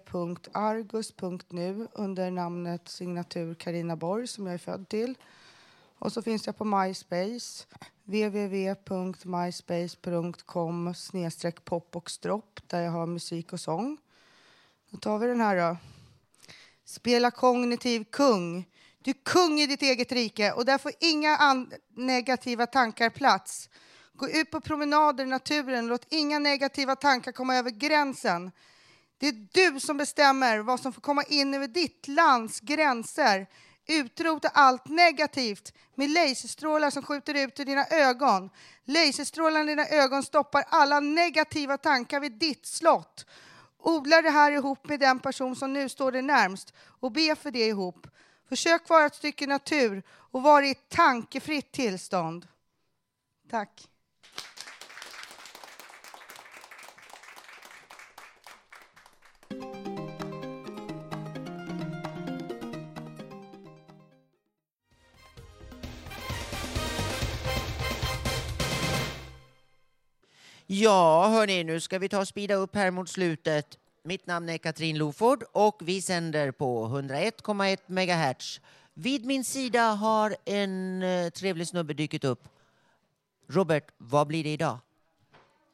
[1.92, 5.16] under namnet signatur Karina Borg som jag är född till.
[6.02, 7.66] Och så finns jag på MySpace,
[8.04, 13.98] www.myspace.com snedstreck pop och stropp där jag har musik och sång.
[14.90, 15.78] Då tar vi den här då.
[16.86, 18.70] Spela kognitiv kung.
[19.02, 23.70] Du är kung i ditt eget rike och där får inga negativa tankar plats.
[24.14, 28.52] Gå ut på promenader i naturen, låt inga negativa tankar komma över gränsen.
[29.18, 33.48] Det är du som bestämmer vad som får komma in över ditt lands gränser.
[34.00, 38.50] Utrota allt negativt med laserstrålar som skjuter ut ur dina ögon.
[38.86, 43.26] Laserstrålarna i dina ögon stoppar alla negativa tankar vid ditt slott.
[43.78, 47.52] Odla det här ihop med den person som nu står dig närmst och be för
[47.52, 48.08] det ihop.
[48.50, 52.48] Försök vara ett stycke natur och vara i ett tankefritt tillstånd.
[53.50, 53.91] Tack.
[70.74, 73.78] Ja, hörni, nu ska vi ta och speeda upp här mot slutet.
[74.04, 78.62] Mitt namn är Katrin Loford och vi sänder på 101,1 MHz.
[78.94, 82.48] Vid min sida har en eh, trevlig snubbe dykt upp.
[83.48, 84.78] Robert, vad blir det idag?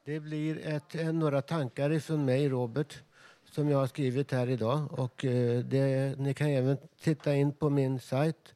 [0.06, 2.98] Det blir ett, eh, några tankar ifrån mig, Robert,
[3.52, 5.00] som jag har skrivit här idag.
[5.00, 8.54] Och, eh, det, ni kan även titta in på min sajt,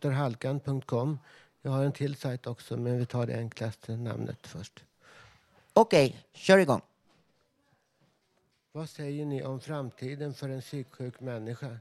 [0.00, 1.18] drhalkan.com.
[1.62, 4.84] Jag har en till sajt också, men vi tar det enklaste namnet först.
[5.76, 6.80] Okej, kör igång.
[8.72, 11.78] Vad säger ni om framtiden för en psyksjuk människa?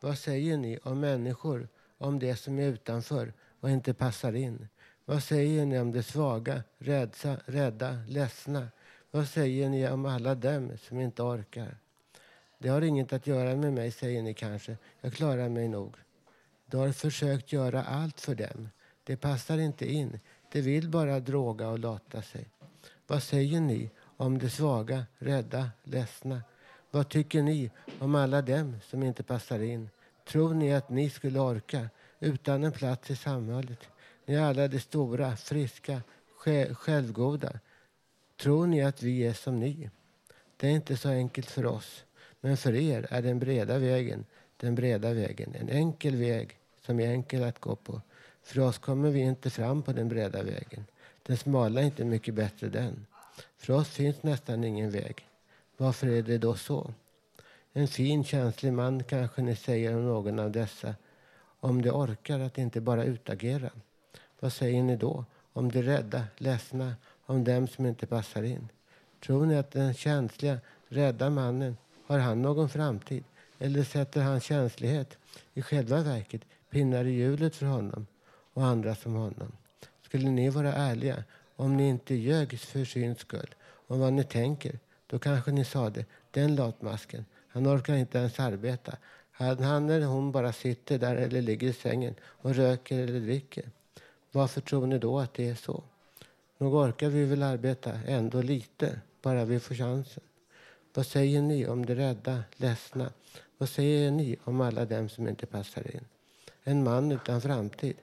[0.00, 1.68] Vad säger ni om människor,
[1.98, 4.68] om det som är utanför och inte passar in?
[5.04, 8.68] Vad säger ni om de svaga, rädda, rädda, ledsna?
[9.10, 11.76] Vad säger ni om alla dem som inte orkar?
[12.58, 14.76] Det har inget att göra med mig, säger ni kanske.
[15.00, 15.96] Jag klarar mig nog.
[16.66, 18.68] Du har försökt göra allt för dem.
[19.04, 20.20] Det passar inte in.
[20.52, 22.48] De vill bara droga och lata sig.
[23.10, 26.42] Vad säger ni om de svaga, rädda, ledsna?
[26.90, 29.90] Vad tycker ni om alla dem som inte passar in?
[30.24, 31.88] Tror ni att ni skulle orka
[32.20, 33.78] utan en plats i samhället?
[34.26, 36.02] Ni är alla de stora, friska,
[36.72, 37.52] självgoda.
[38.40, 39.90] Tror ni att vi är som ni?
[40.56, 42.04] Det är inte så enkelt för oss.
[42.40, 44.24] Men för er är den breda vägen
[44.56, 45.54] den breda vägen.
[45.54, 48.00] En enkel väg som är enkel att gå på.
[48.42, 50.84] För oss kommer vi inte fram på den breda vägen.
[51.22, 53.06] Den smala är inte mycket bättre den.
[53.56, 55.26] För oss finns nästan ingen väg.
[55.76, 56.94] Varför är det då så?
[57.72, 60.94] En fin, känslig man kanske ni säger om någon av dessa.
[61.60, 63.70] Om de orkar att inte bara utagera.
[64.40, 65.24] Vad säger ni då?
[65.52, 66.94] Om de rädda, ledsna,
[67.26, 68.68] om dem som inte passar in.
[69.20, 70.58] Tror ni att den känsliga,
[70.88, 73.24] rädda mannen, har han någon framtid?
[73.58, 75.18] Eller sätter hans känslighet
[75.54, 78.06] i själva verket pinnar i hjulet för honom
[78.54, 79.52] och andra som honom?
[80.10, 81.24] Skulle ni vara ärliga
[81.56, 83.54] om ni inte ljög för syns skull
[83.86, 88.96] om vad ni tänker, då kanske ni sade den latmasken, han orkar inte ens arbeta.
[89.30, 93.70] Han, han eller hon bara sitter där eller ligger i sängen och röker eller dricker.
[94.32, 95.82] Varför tror ni då att det är så?
[96.58, 100.22] Nog orkar vi väl arbeta ändå lite, bara vi får chansen.
[100.94, 103.12] Vad säger ni om de rädda, ledsna?
[103.58, 106.04] Vad säger ni om alla dem som inte passar in?
[106.64, 107.96] En man utan framtid,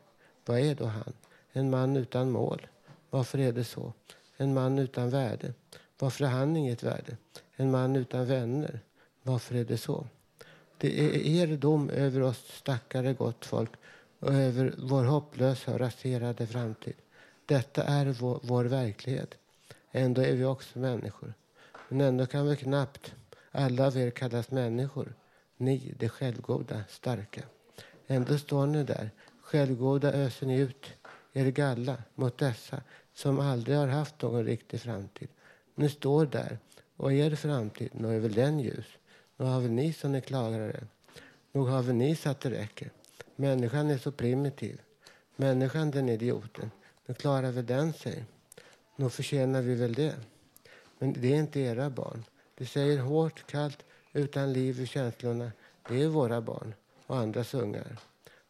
[0.45, 1.13] vad är då han?
[1.57, 2.67] En man utan mål.
[3.09, 3.93] Varför är det så?
[4.37, 5.53] En man utan värde.
[5.99, 7.17] Varför har han inget värde?
[7.55, 8.79] En man utan vänner.
[9.23, 10.07] Varför är det så?
[10.77, 13.71] Det är er dom över oss stackare gott folk
[14.19, 16.95] och över vår hopplösa och raserade framtid.
[17.45, 19.35] Detta är vår, vår verklighet.
[19.91, 21.33] Ändå är vi också människor.
[21.89, 23.13] Men ändå kan vi knappt
[23.51, 25.13] alla av er kallas människor.
[25.57, 27.41] Ni, de självgoda, starka.
[28.07, 29.09] Ändå står ni där.
[29.41, 30.85] Självgoda öser ni ut
[31.37, 32.81] er galla mot dessa
[33.13, 35.29] som aldrig har haft någon riktig framtid.
[35.75, 36.57] Ni står där
[36.97, 38.85] Och er framtid, nog är väl den ljus?
[39.37, 40.87] Nog har väl ni som är klarar?
[41.51, 42.91] Nog har väl ni så att det räcker?
[43.35, 44.81] Människan är så primitiv.
[45.35, 46.71] Människan den idioten.
[47.05, 48.25] Nu klarar väl den sig?
[48.95, 50.15] Nog förtjänar vi väl det?
[50.99, 52.23] Men det är inte era barn.
[52.55, 53.83] Det säger hårt, kallt,
[54.13, 55.51] utan liv i känslorna.
[55.89, 56.73] Det är våra barn
[57.07, 57.97] och andras ungar.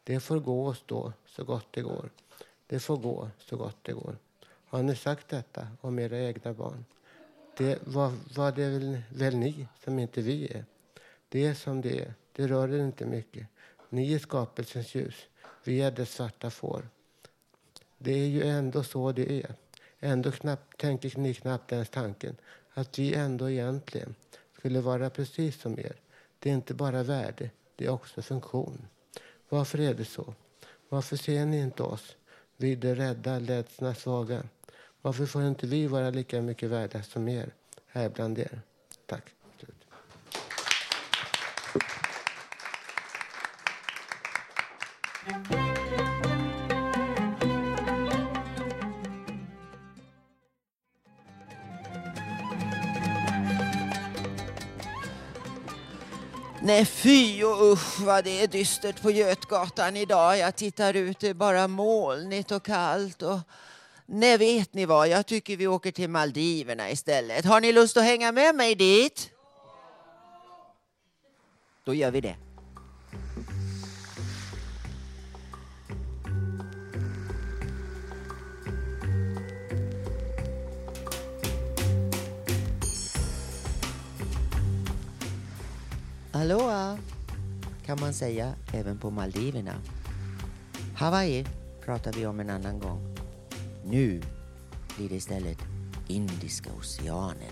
[0.03, 2.09] Det får gå och stå så gott det går.
[2.67, 4.17] Det får gå så gott det går.
[4.65, 6.85] Har ni sagt detta om era egna barn?
[7.57, 10.65] Det var, var det väl, väl ni som inte vi är.
[11.29, 12.13] Det är som det är.
[12.31, 13.47] Det rör er inte mycket.
[13.89, 15.15] Ni är skapelsens ljus.
[15.63, 16.87] Vi är dess svarta får.
[17.97, 19.55] Det är ju ändå så det är.
[19.99, 22.35] Ändå knappt, tänker ni knappt ens tanken
[22.73, 24.15] att vi ändå egentligen
[24.57, 25.95] skulle vara precis som er.
[26.39, 28.87] Det är inte bara värde, det är också funktion.
[29.49, 30.33] Varför är det så?
[30.89, 32.15] Varför ser ni inte oss?
[32.59, 34.43] Vi är rädda, ledsna, svaga.
[35.01, 37.53] Varför får inte vi vara lika mycket värda som er
[37.87, 38.61] här bland er?
[39.05, 39.23] Tack.
[56.61, 57.26] Nej fy
[57.57, 60.37] och usch vad det är dystert på Götgatan idag.
[60.37, 63.21] Jag tittar ut, det är bara molnigt och kallt.
[63.21, 63.39] Och...
[64.05, 67.45] Nej vet ni vad, jag tycker vi åker till Maldiverna istället.
[67.45, 69.29] Har ni lust att hänga med mig dit?
[71.83, 72.35] Då gör vi det.
[86.31, 86.97] Aloha,
[87.87, 89.73] kan man säga även på Maldiverna.
[90.95, 91.45] Hawaii
[91.85, 93.15] pratar vi om en annan gång.
[93.85, 94.21] Nu
[94.97, 95.57] blir det istället
[96.07, 97.51] Indiska oceanen.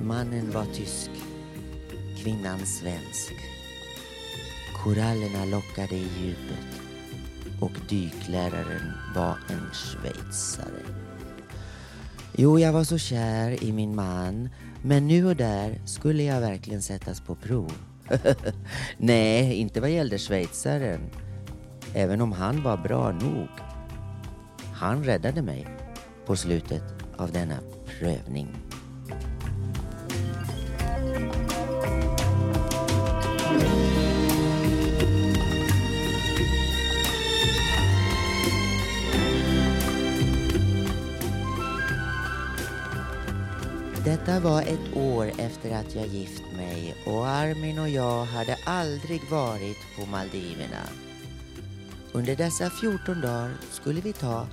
[0.00, 1.10] Mannen var tysk,
[2.22, 3.34] kvinnan svensk.
[4.84, 6.80] Korallerna lockade i djupet
[7.60, 10.82] och dykläraren var en schweizare.
[12.36, 14.48] Jo, jag var så kär i min man,
[14.82, 17.72] men nu och där skulle jag verkligen sättas på prov.
[18.96, 21.00] Nej, inte vad gällde schweizaren,
[21.94, 23.48] även om han var bra nog.
[24.74, 25.68] Han räddade mig
[26.26, 26.84] på slutet
[27.16, 27.58] av denna
[27.98, 28.69] prövning.
[44.20, 49.20] Detta var ett år efter att jag gift mig och Armin och jag hade aldrig
[49.30, 50.82] varit på Maldiverna.
[52.12, 54.46] Under dessa 14 dagar skulle vi ta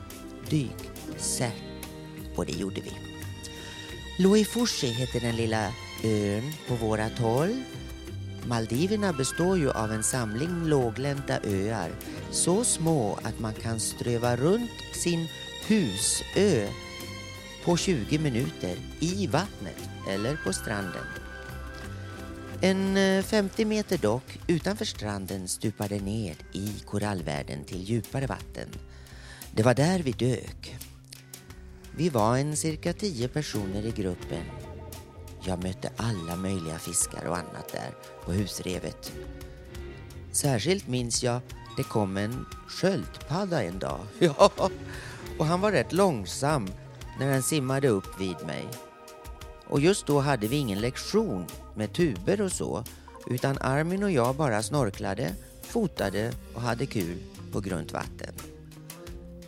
[0.49, 1.53] dykcert
[2.35, 2.91] och det gjorde vi.
[4.23, 7.63] Loifushi heter den lilla ön på våra håll.
[8.45, 11.91] Maldiverna består ju av en samling låglänta öar
[12.31, 15.27] så små att man kan ströva runt sin
[15.67, 16.67] husö
[17.67, 21.05] på 20 minuter i vattnet eller på stranden.
[22.61, 28.69] En eh, 50 meter dock utanför stranden stupade ner i korallvärlden till djupare vatten.
[29.51, 30.77] Det var där vi dök.
[31.95, 34.43] Vi var en cirka 10 personer i gruppen.
[35.43, 37.91] Jag mötte alla möjliga fiskar och annat där
[38.25, 39.13] på husrevet.
[40.31, 41.41] Särskilt minns jag
[41.77, 43.99] det kom en sköldpadda en dag.
[44.19, 44.51] Ja,
[45.37, 46.67] och han var rätt långsam
[47.19, 48.67] när den simmade upp vid mig.
[49.67, 51.45] Och just då hade vi ingen lektion
[51.75, 52.83] med tuber och så,
[53.27, 57.17] utan Armin och jag bara snorklade, fotade och hade kul
[57.51, 58.33] på grunt vatten.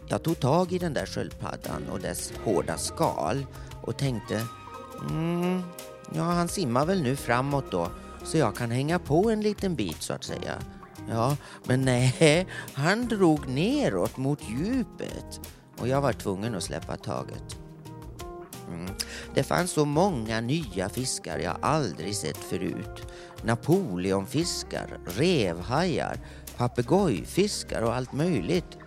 [0.07, 3.45] Jag tog tag i den där sköldpaddan och dess hårda skal
[3.81, 4.45] och tänkte,
[5.09, 5.61] mm,
[6.13, 7.91] ja han simmar väl nu framåt då,
[8.23, 10.55] så jag kan hänga på en liten bit så att säga.
[11.09, 15.39] Ja, men nej, han drog neråt mot djupet
[15.79, 17.58] och jag var tvungen att släppa taget.
[18.69, 18.91] Mm.
[19.33, 23.13] Det fanns så många nya fiskar jag aldrig sett förut.
[23.43, 26.17] Napoleonfiskar, revhajar,
[26.57, 28.77] papegojfiskar och allt möjligt.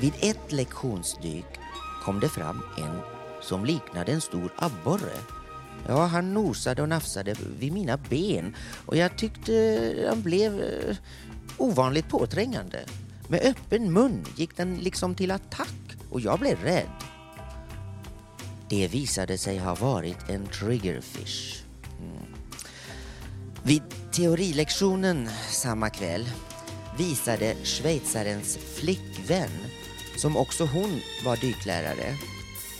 [0.00, 1.46] Vid ett lektionsdyk
[2.04, 3.00] kom det fram en
[3.42, 5.18] som liknade en stor abborre.
[5.88, 8.56] Ja, han nosade och nafsade vid mina ben
[8.86, 10.96] och jag tyckte han blev eh,
[11.56, 12.84] ovanligt påträngande.
[13.28, 17.17] Med öppen mun gick den liksom till attack och jag blev rädd.
[18.70, 21.64] Det visade sig ha varit en triggerfish.
[22.00, 22.34] Mm.
[23.62, 26.30] Vid teorilektionen samma kväll
[26.98, 29.50] visade schweizarens flickvän,
[30.16, 32.16] som också hon var dyklärare,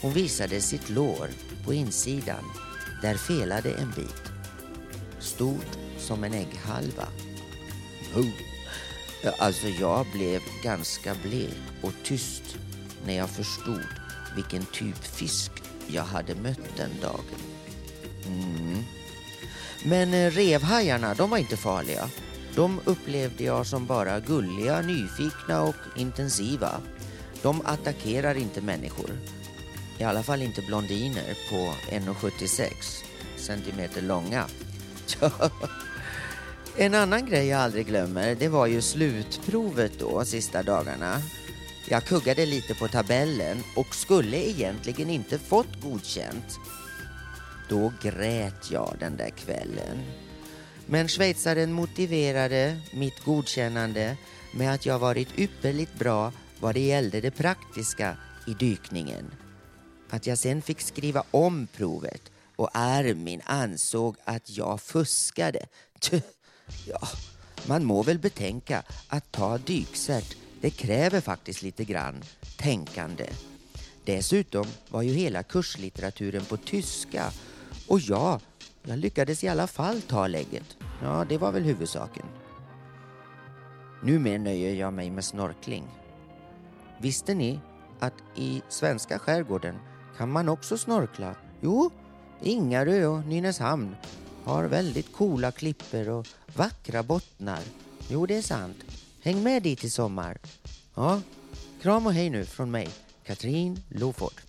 [0.01, 1.29] hon visade sitt lår
[1.65, 2.43] på insidan.
[3.01, 4.23] Där felade en bit.
[5.19, 7.07] Stort som en ägghalva.
[8.15, 8.27] Oh.
[9.39, 12.57] Alltså jag blev ganska blek och tyst
[13.05, 13.85] när jag förstod
[14.35, 15.51] vilken typ fisk
[15.93, 17.25] jag hade mött den dagen.
[18.27, 18.83] Mm.
[19.83, 22.09] Men eh, revhajarna, de var inte farliga.
[22.55, 26.81] De upplevde jag som bara gulliga, nyfikna och intensiva.
[27.41, 29.11] De attackerar inte människor.
[29.97, 32.69] I alla fall inte blondiner på 1,76
[33.37, 34.45] centimeter långa.
[36.77, 41.21] En annan grej jag aldrig glömmer, det var ju slutprovet då, sista dagarna.
[41.89, 46.59] Jag kuggade lite på tabellen och skulle egentligen inte fått godkänt.
[47.69, 50.03] Då grät jag den där kvällen.
[50.85, 54.17] Men schweizaren motiverade mitt godkännande
[54.53, 58.17] med att jag varit ypperligt bra vad det gällde det praktiska
[58.47, 59.31] i dykningen.
[60.09, 65.65] Att jag sen fick skriva om provet och Armin ansåg att jag fuskade.
[65.99, 66.13] Tch,
[66.87, 67.07] Ja,
[67.65, 72.23] man må väl betänka att ta dykcert, det kräver faktiskt lite grann
[72.57, 73.29] tänkande.
[74.05, 77.31] Dessutom var ju hela kurslitteraturen på tyska
[77.87, 78.39] och ja,
[78.83, 80.77] jag lyckades i alla fall ta lägget.
[81.01, 82.25] Ja, det var väl huvudsaken.
[84.03, 85.83] Numera nöjer jag mig med snorkling.
[87.01, 87.59] Visste ni
[87.99, 89.75] att i svenska skärgården
[90.17, 91.35] kan man också snorkla?
[91.61, 91.91] Jo,
[92.41, 93.95] Ingarö och Nynäshamn
[94.43, 97.59] har väldigt coola klipper och vackra bottnar.
[98.07, 98.77] Jo, det är sant.
[99.21, 100.37] Häng med dit i sommar.
[100.95, 101.21] Ja,
[101.81, 102.89] kram och hej nu från mig,
[103.25, 104.48] Katrin Loford.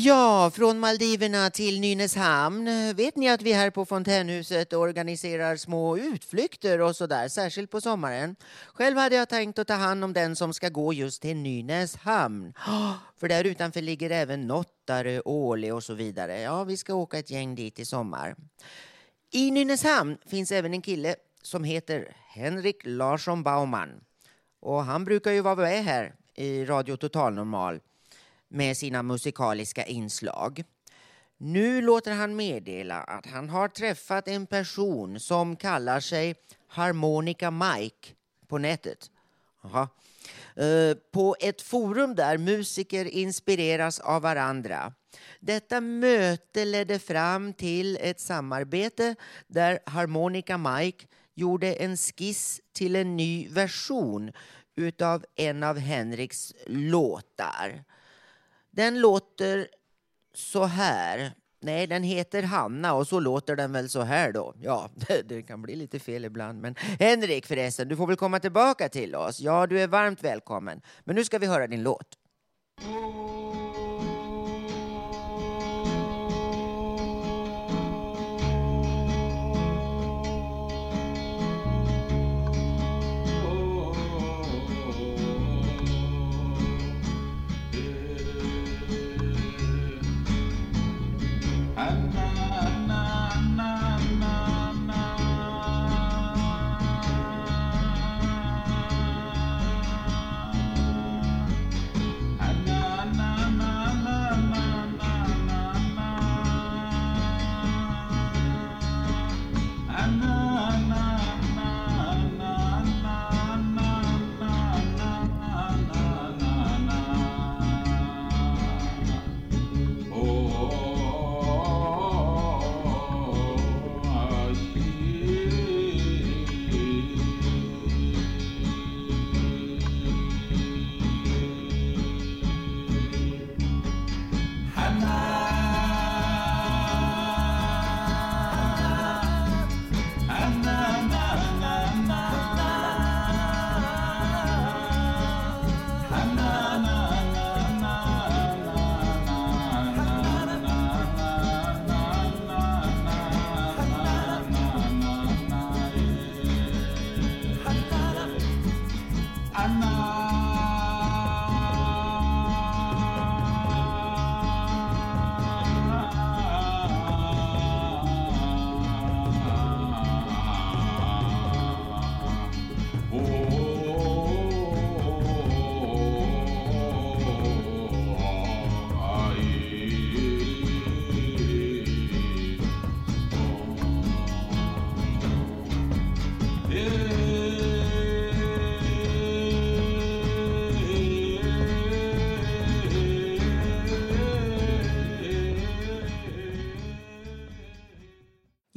[0.00, 2.94] Ja, från Maldiverna till Nynäshamn.
[2.96, 8.36] Vet ni att vi här på Fontänhuset organiserar små utflykter och sådär, särskilt på sommaren?
[8.74, 12.52] Själv hade jag tänkt att ta hand om den som ska gå just till Nynäshamn.
[13.20, 16.40] För där utanför ligger även Nottare, Åle och så vidare.
[16.40, 18.36] Ja, vi ska åka ett gäng dit i sommar.
[19.30, 24.00] I Nynäshamn finns även en kille som heter Henrik Larsson Baumann.
[24.60, 27.80] Och han brukar ju vara med här i Radio Total Normal
[28.48, 30.64] med sina musikaliska inslag.
[31.36, 36.34] Nu låter han meddela att han har träffat en person som kallar sig
[36.68, 38.08] Harmonica Mike
[38.46, 39.10] på nätet.
[39.64, 39.88] Aha.
[40.56, 44.92] Eh, på ett forum där musiker inspireras av varandra.
[45.40, 49.14] Detta möte ledde fram till ett samarbete
[49.46, 54.32] där Harmonica Mike gjorde en skiss till en ny version
[54.76, 57.84] utav en av Henriks låtar.
[58.78, 59.68] Den låter
[60.34, 61.32] så här.
[61.60, 64.54] Nej, den heter Hanna och så låter den väl så här då.
[64.60, 66.60] Ja, det, det kan bli lite fel ibland.
[66.60, 69.40] Men Henrik förresten, du får väl komma tillbaka till oss.
[69.40, 70.80] Ja, du är varmt välkommen.
[71.04, 72.18] Men nu ska vi höra din låt.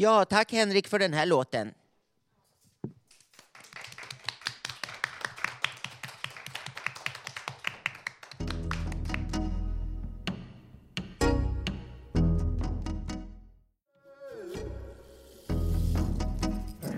[0.02, 1.74] Ja, tack Henrik för den här låten.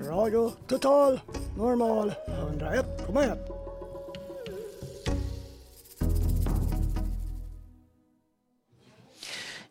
[0.07, 1.19] Radio Total
[1.57, 3.62] Normal 101,1.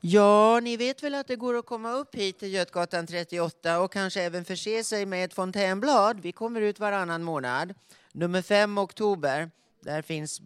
[0.04, 3.92] Ja, ni vet väl att det går att komma upp hit till Götgatan 38 och
[3.92, 6.20] kanske även förse sig med ett fontänblad.
[6.20, 7.74] Vi kommer ut varannan månad.
[8.12, 9.50] Nummer 5 oktober.
[9.80, 10.40] Där finns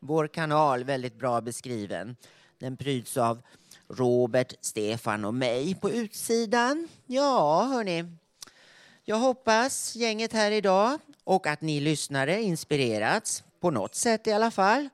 [0.00, 2.16] vår kanal väldigt bra beskriven.
[2.58, 3.42] Den pryds av
[3.88, 6.88] Robert, Stefan och mig på utsidan.
[7.06, 8.04] Ja, hörni.
[9.04, 14.50] Jag hoppas gänget här idag och att ni lyssnare inspirerats på något sätt i alla
[14.50, 14.88] fall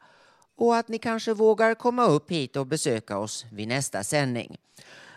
[0.58, 4.56] och att ni kanske vågar komma upp hit och besöka oss vid nästa sändning.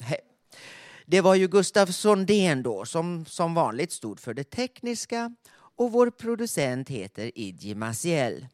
[1.06, 5.34] Det var ju Gustaf Sondén då som som vanligt stod för det tekniska
[5.80, 8.46] och vår producent heter Idje Maciel.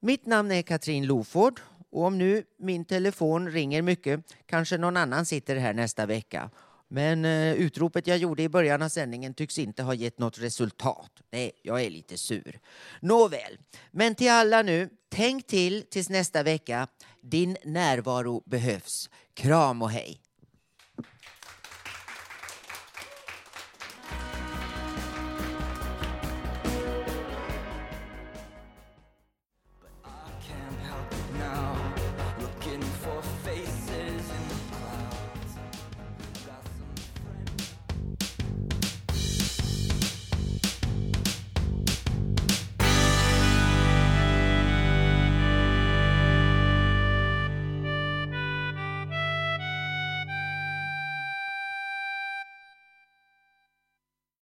[0.00, 1.60] Mitt namn är Katrin Loford
[1.90, 6.50] och om nu min telefon ringer mycket kanske någon annan sitter här nästa vecka.
[6.88, 11.10] Men eh, utropet jag gjorde i början av sändningen tycks inte ha gett något resultat.
[11.30, 12.60] Nej, jag är lite sur.
[13.00, 13.58] Nåväl,
[13.90, 16.88] men till alla nu, tänk till tills nästa vecka.
[17.20, 19.10] Din närvaro behövs.
[19.34, 20.27] Kram och hej!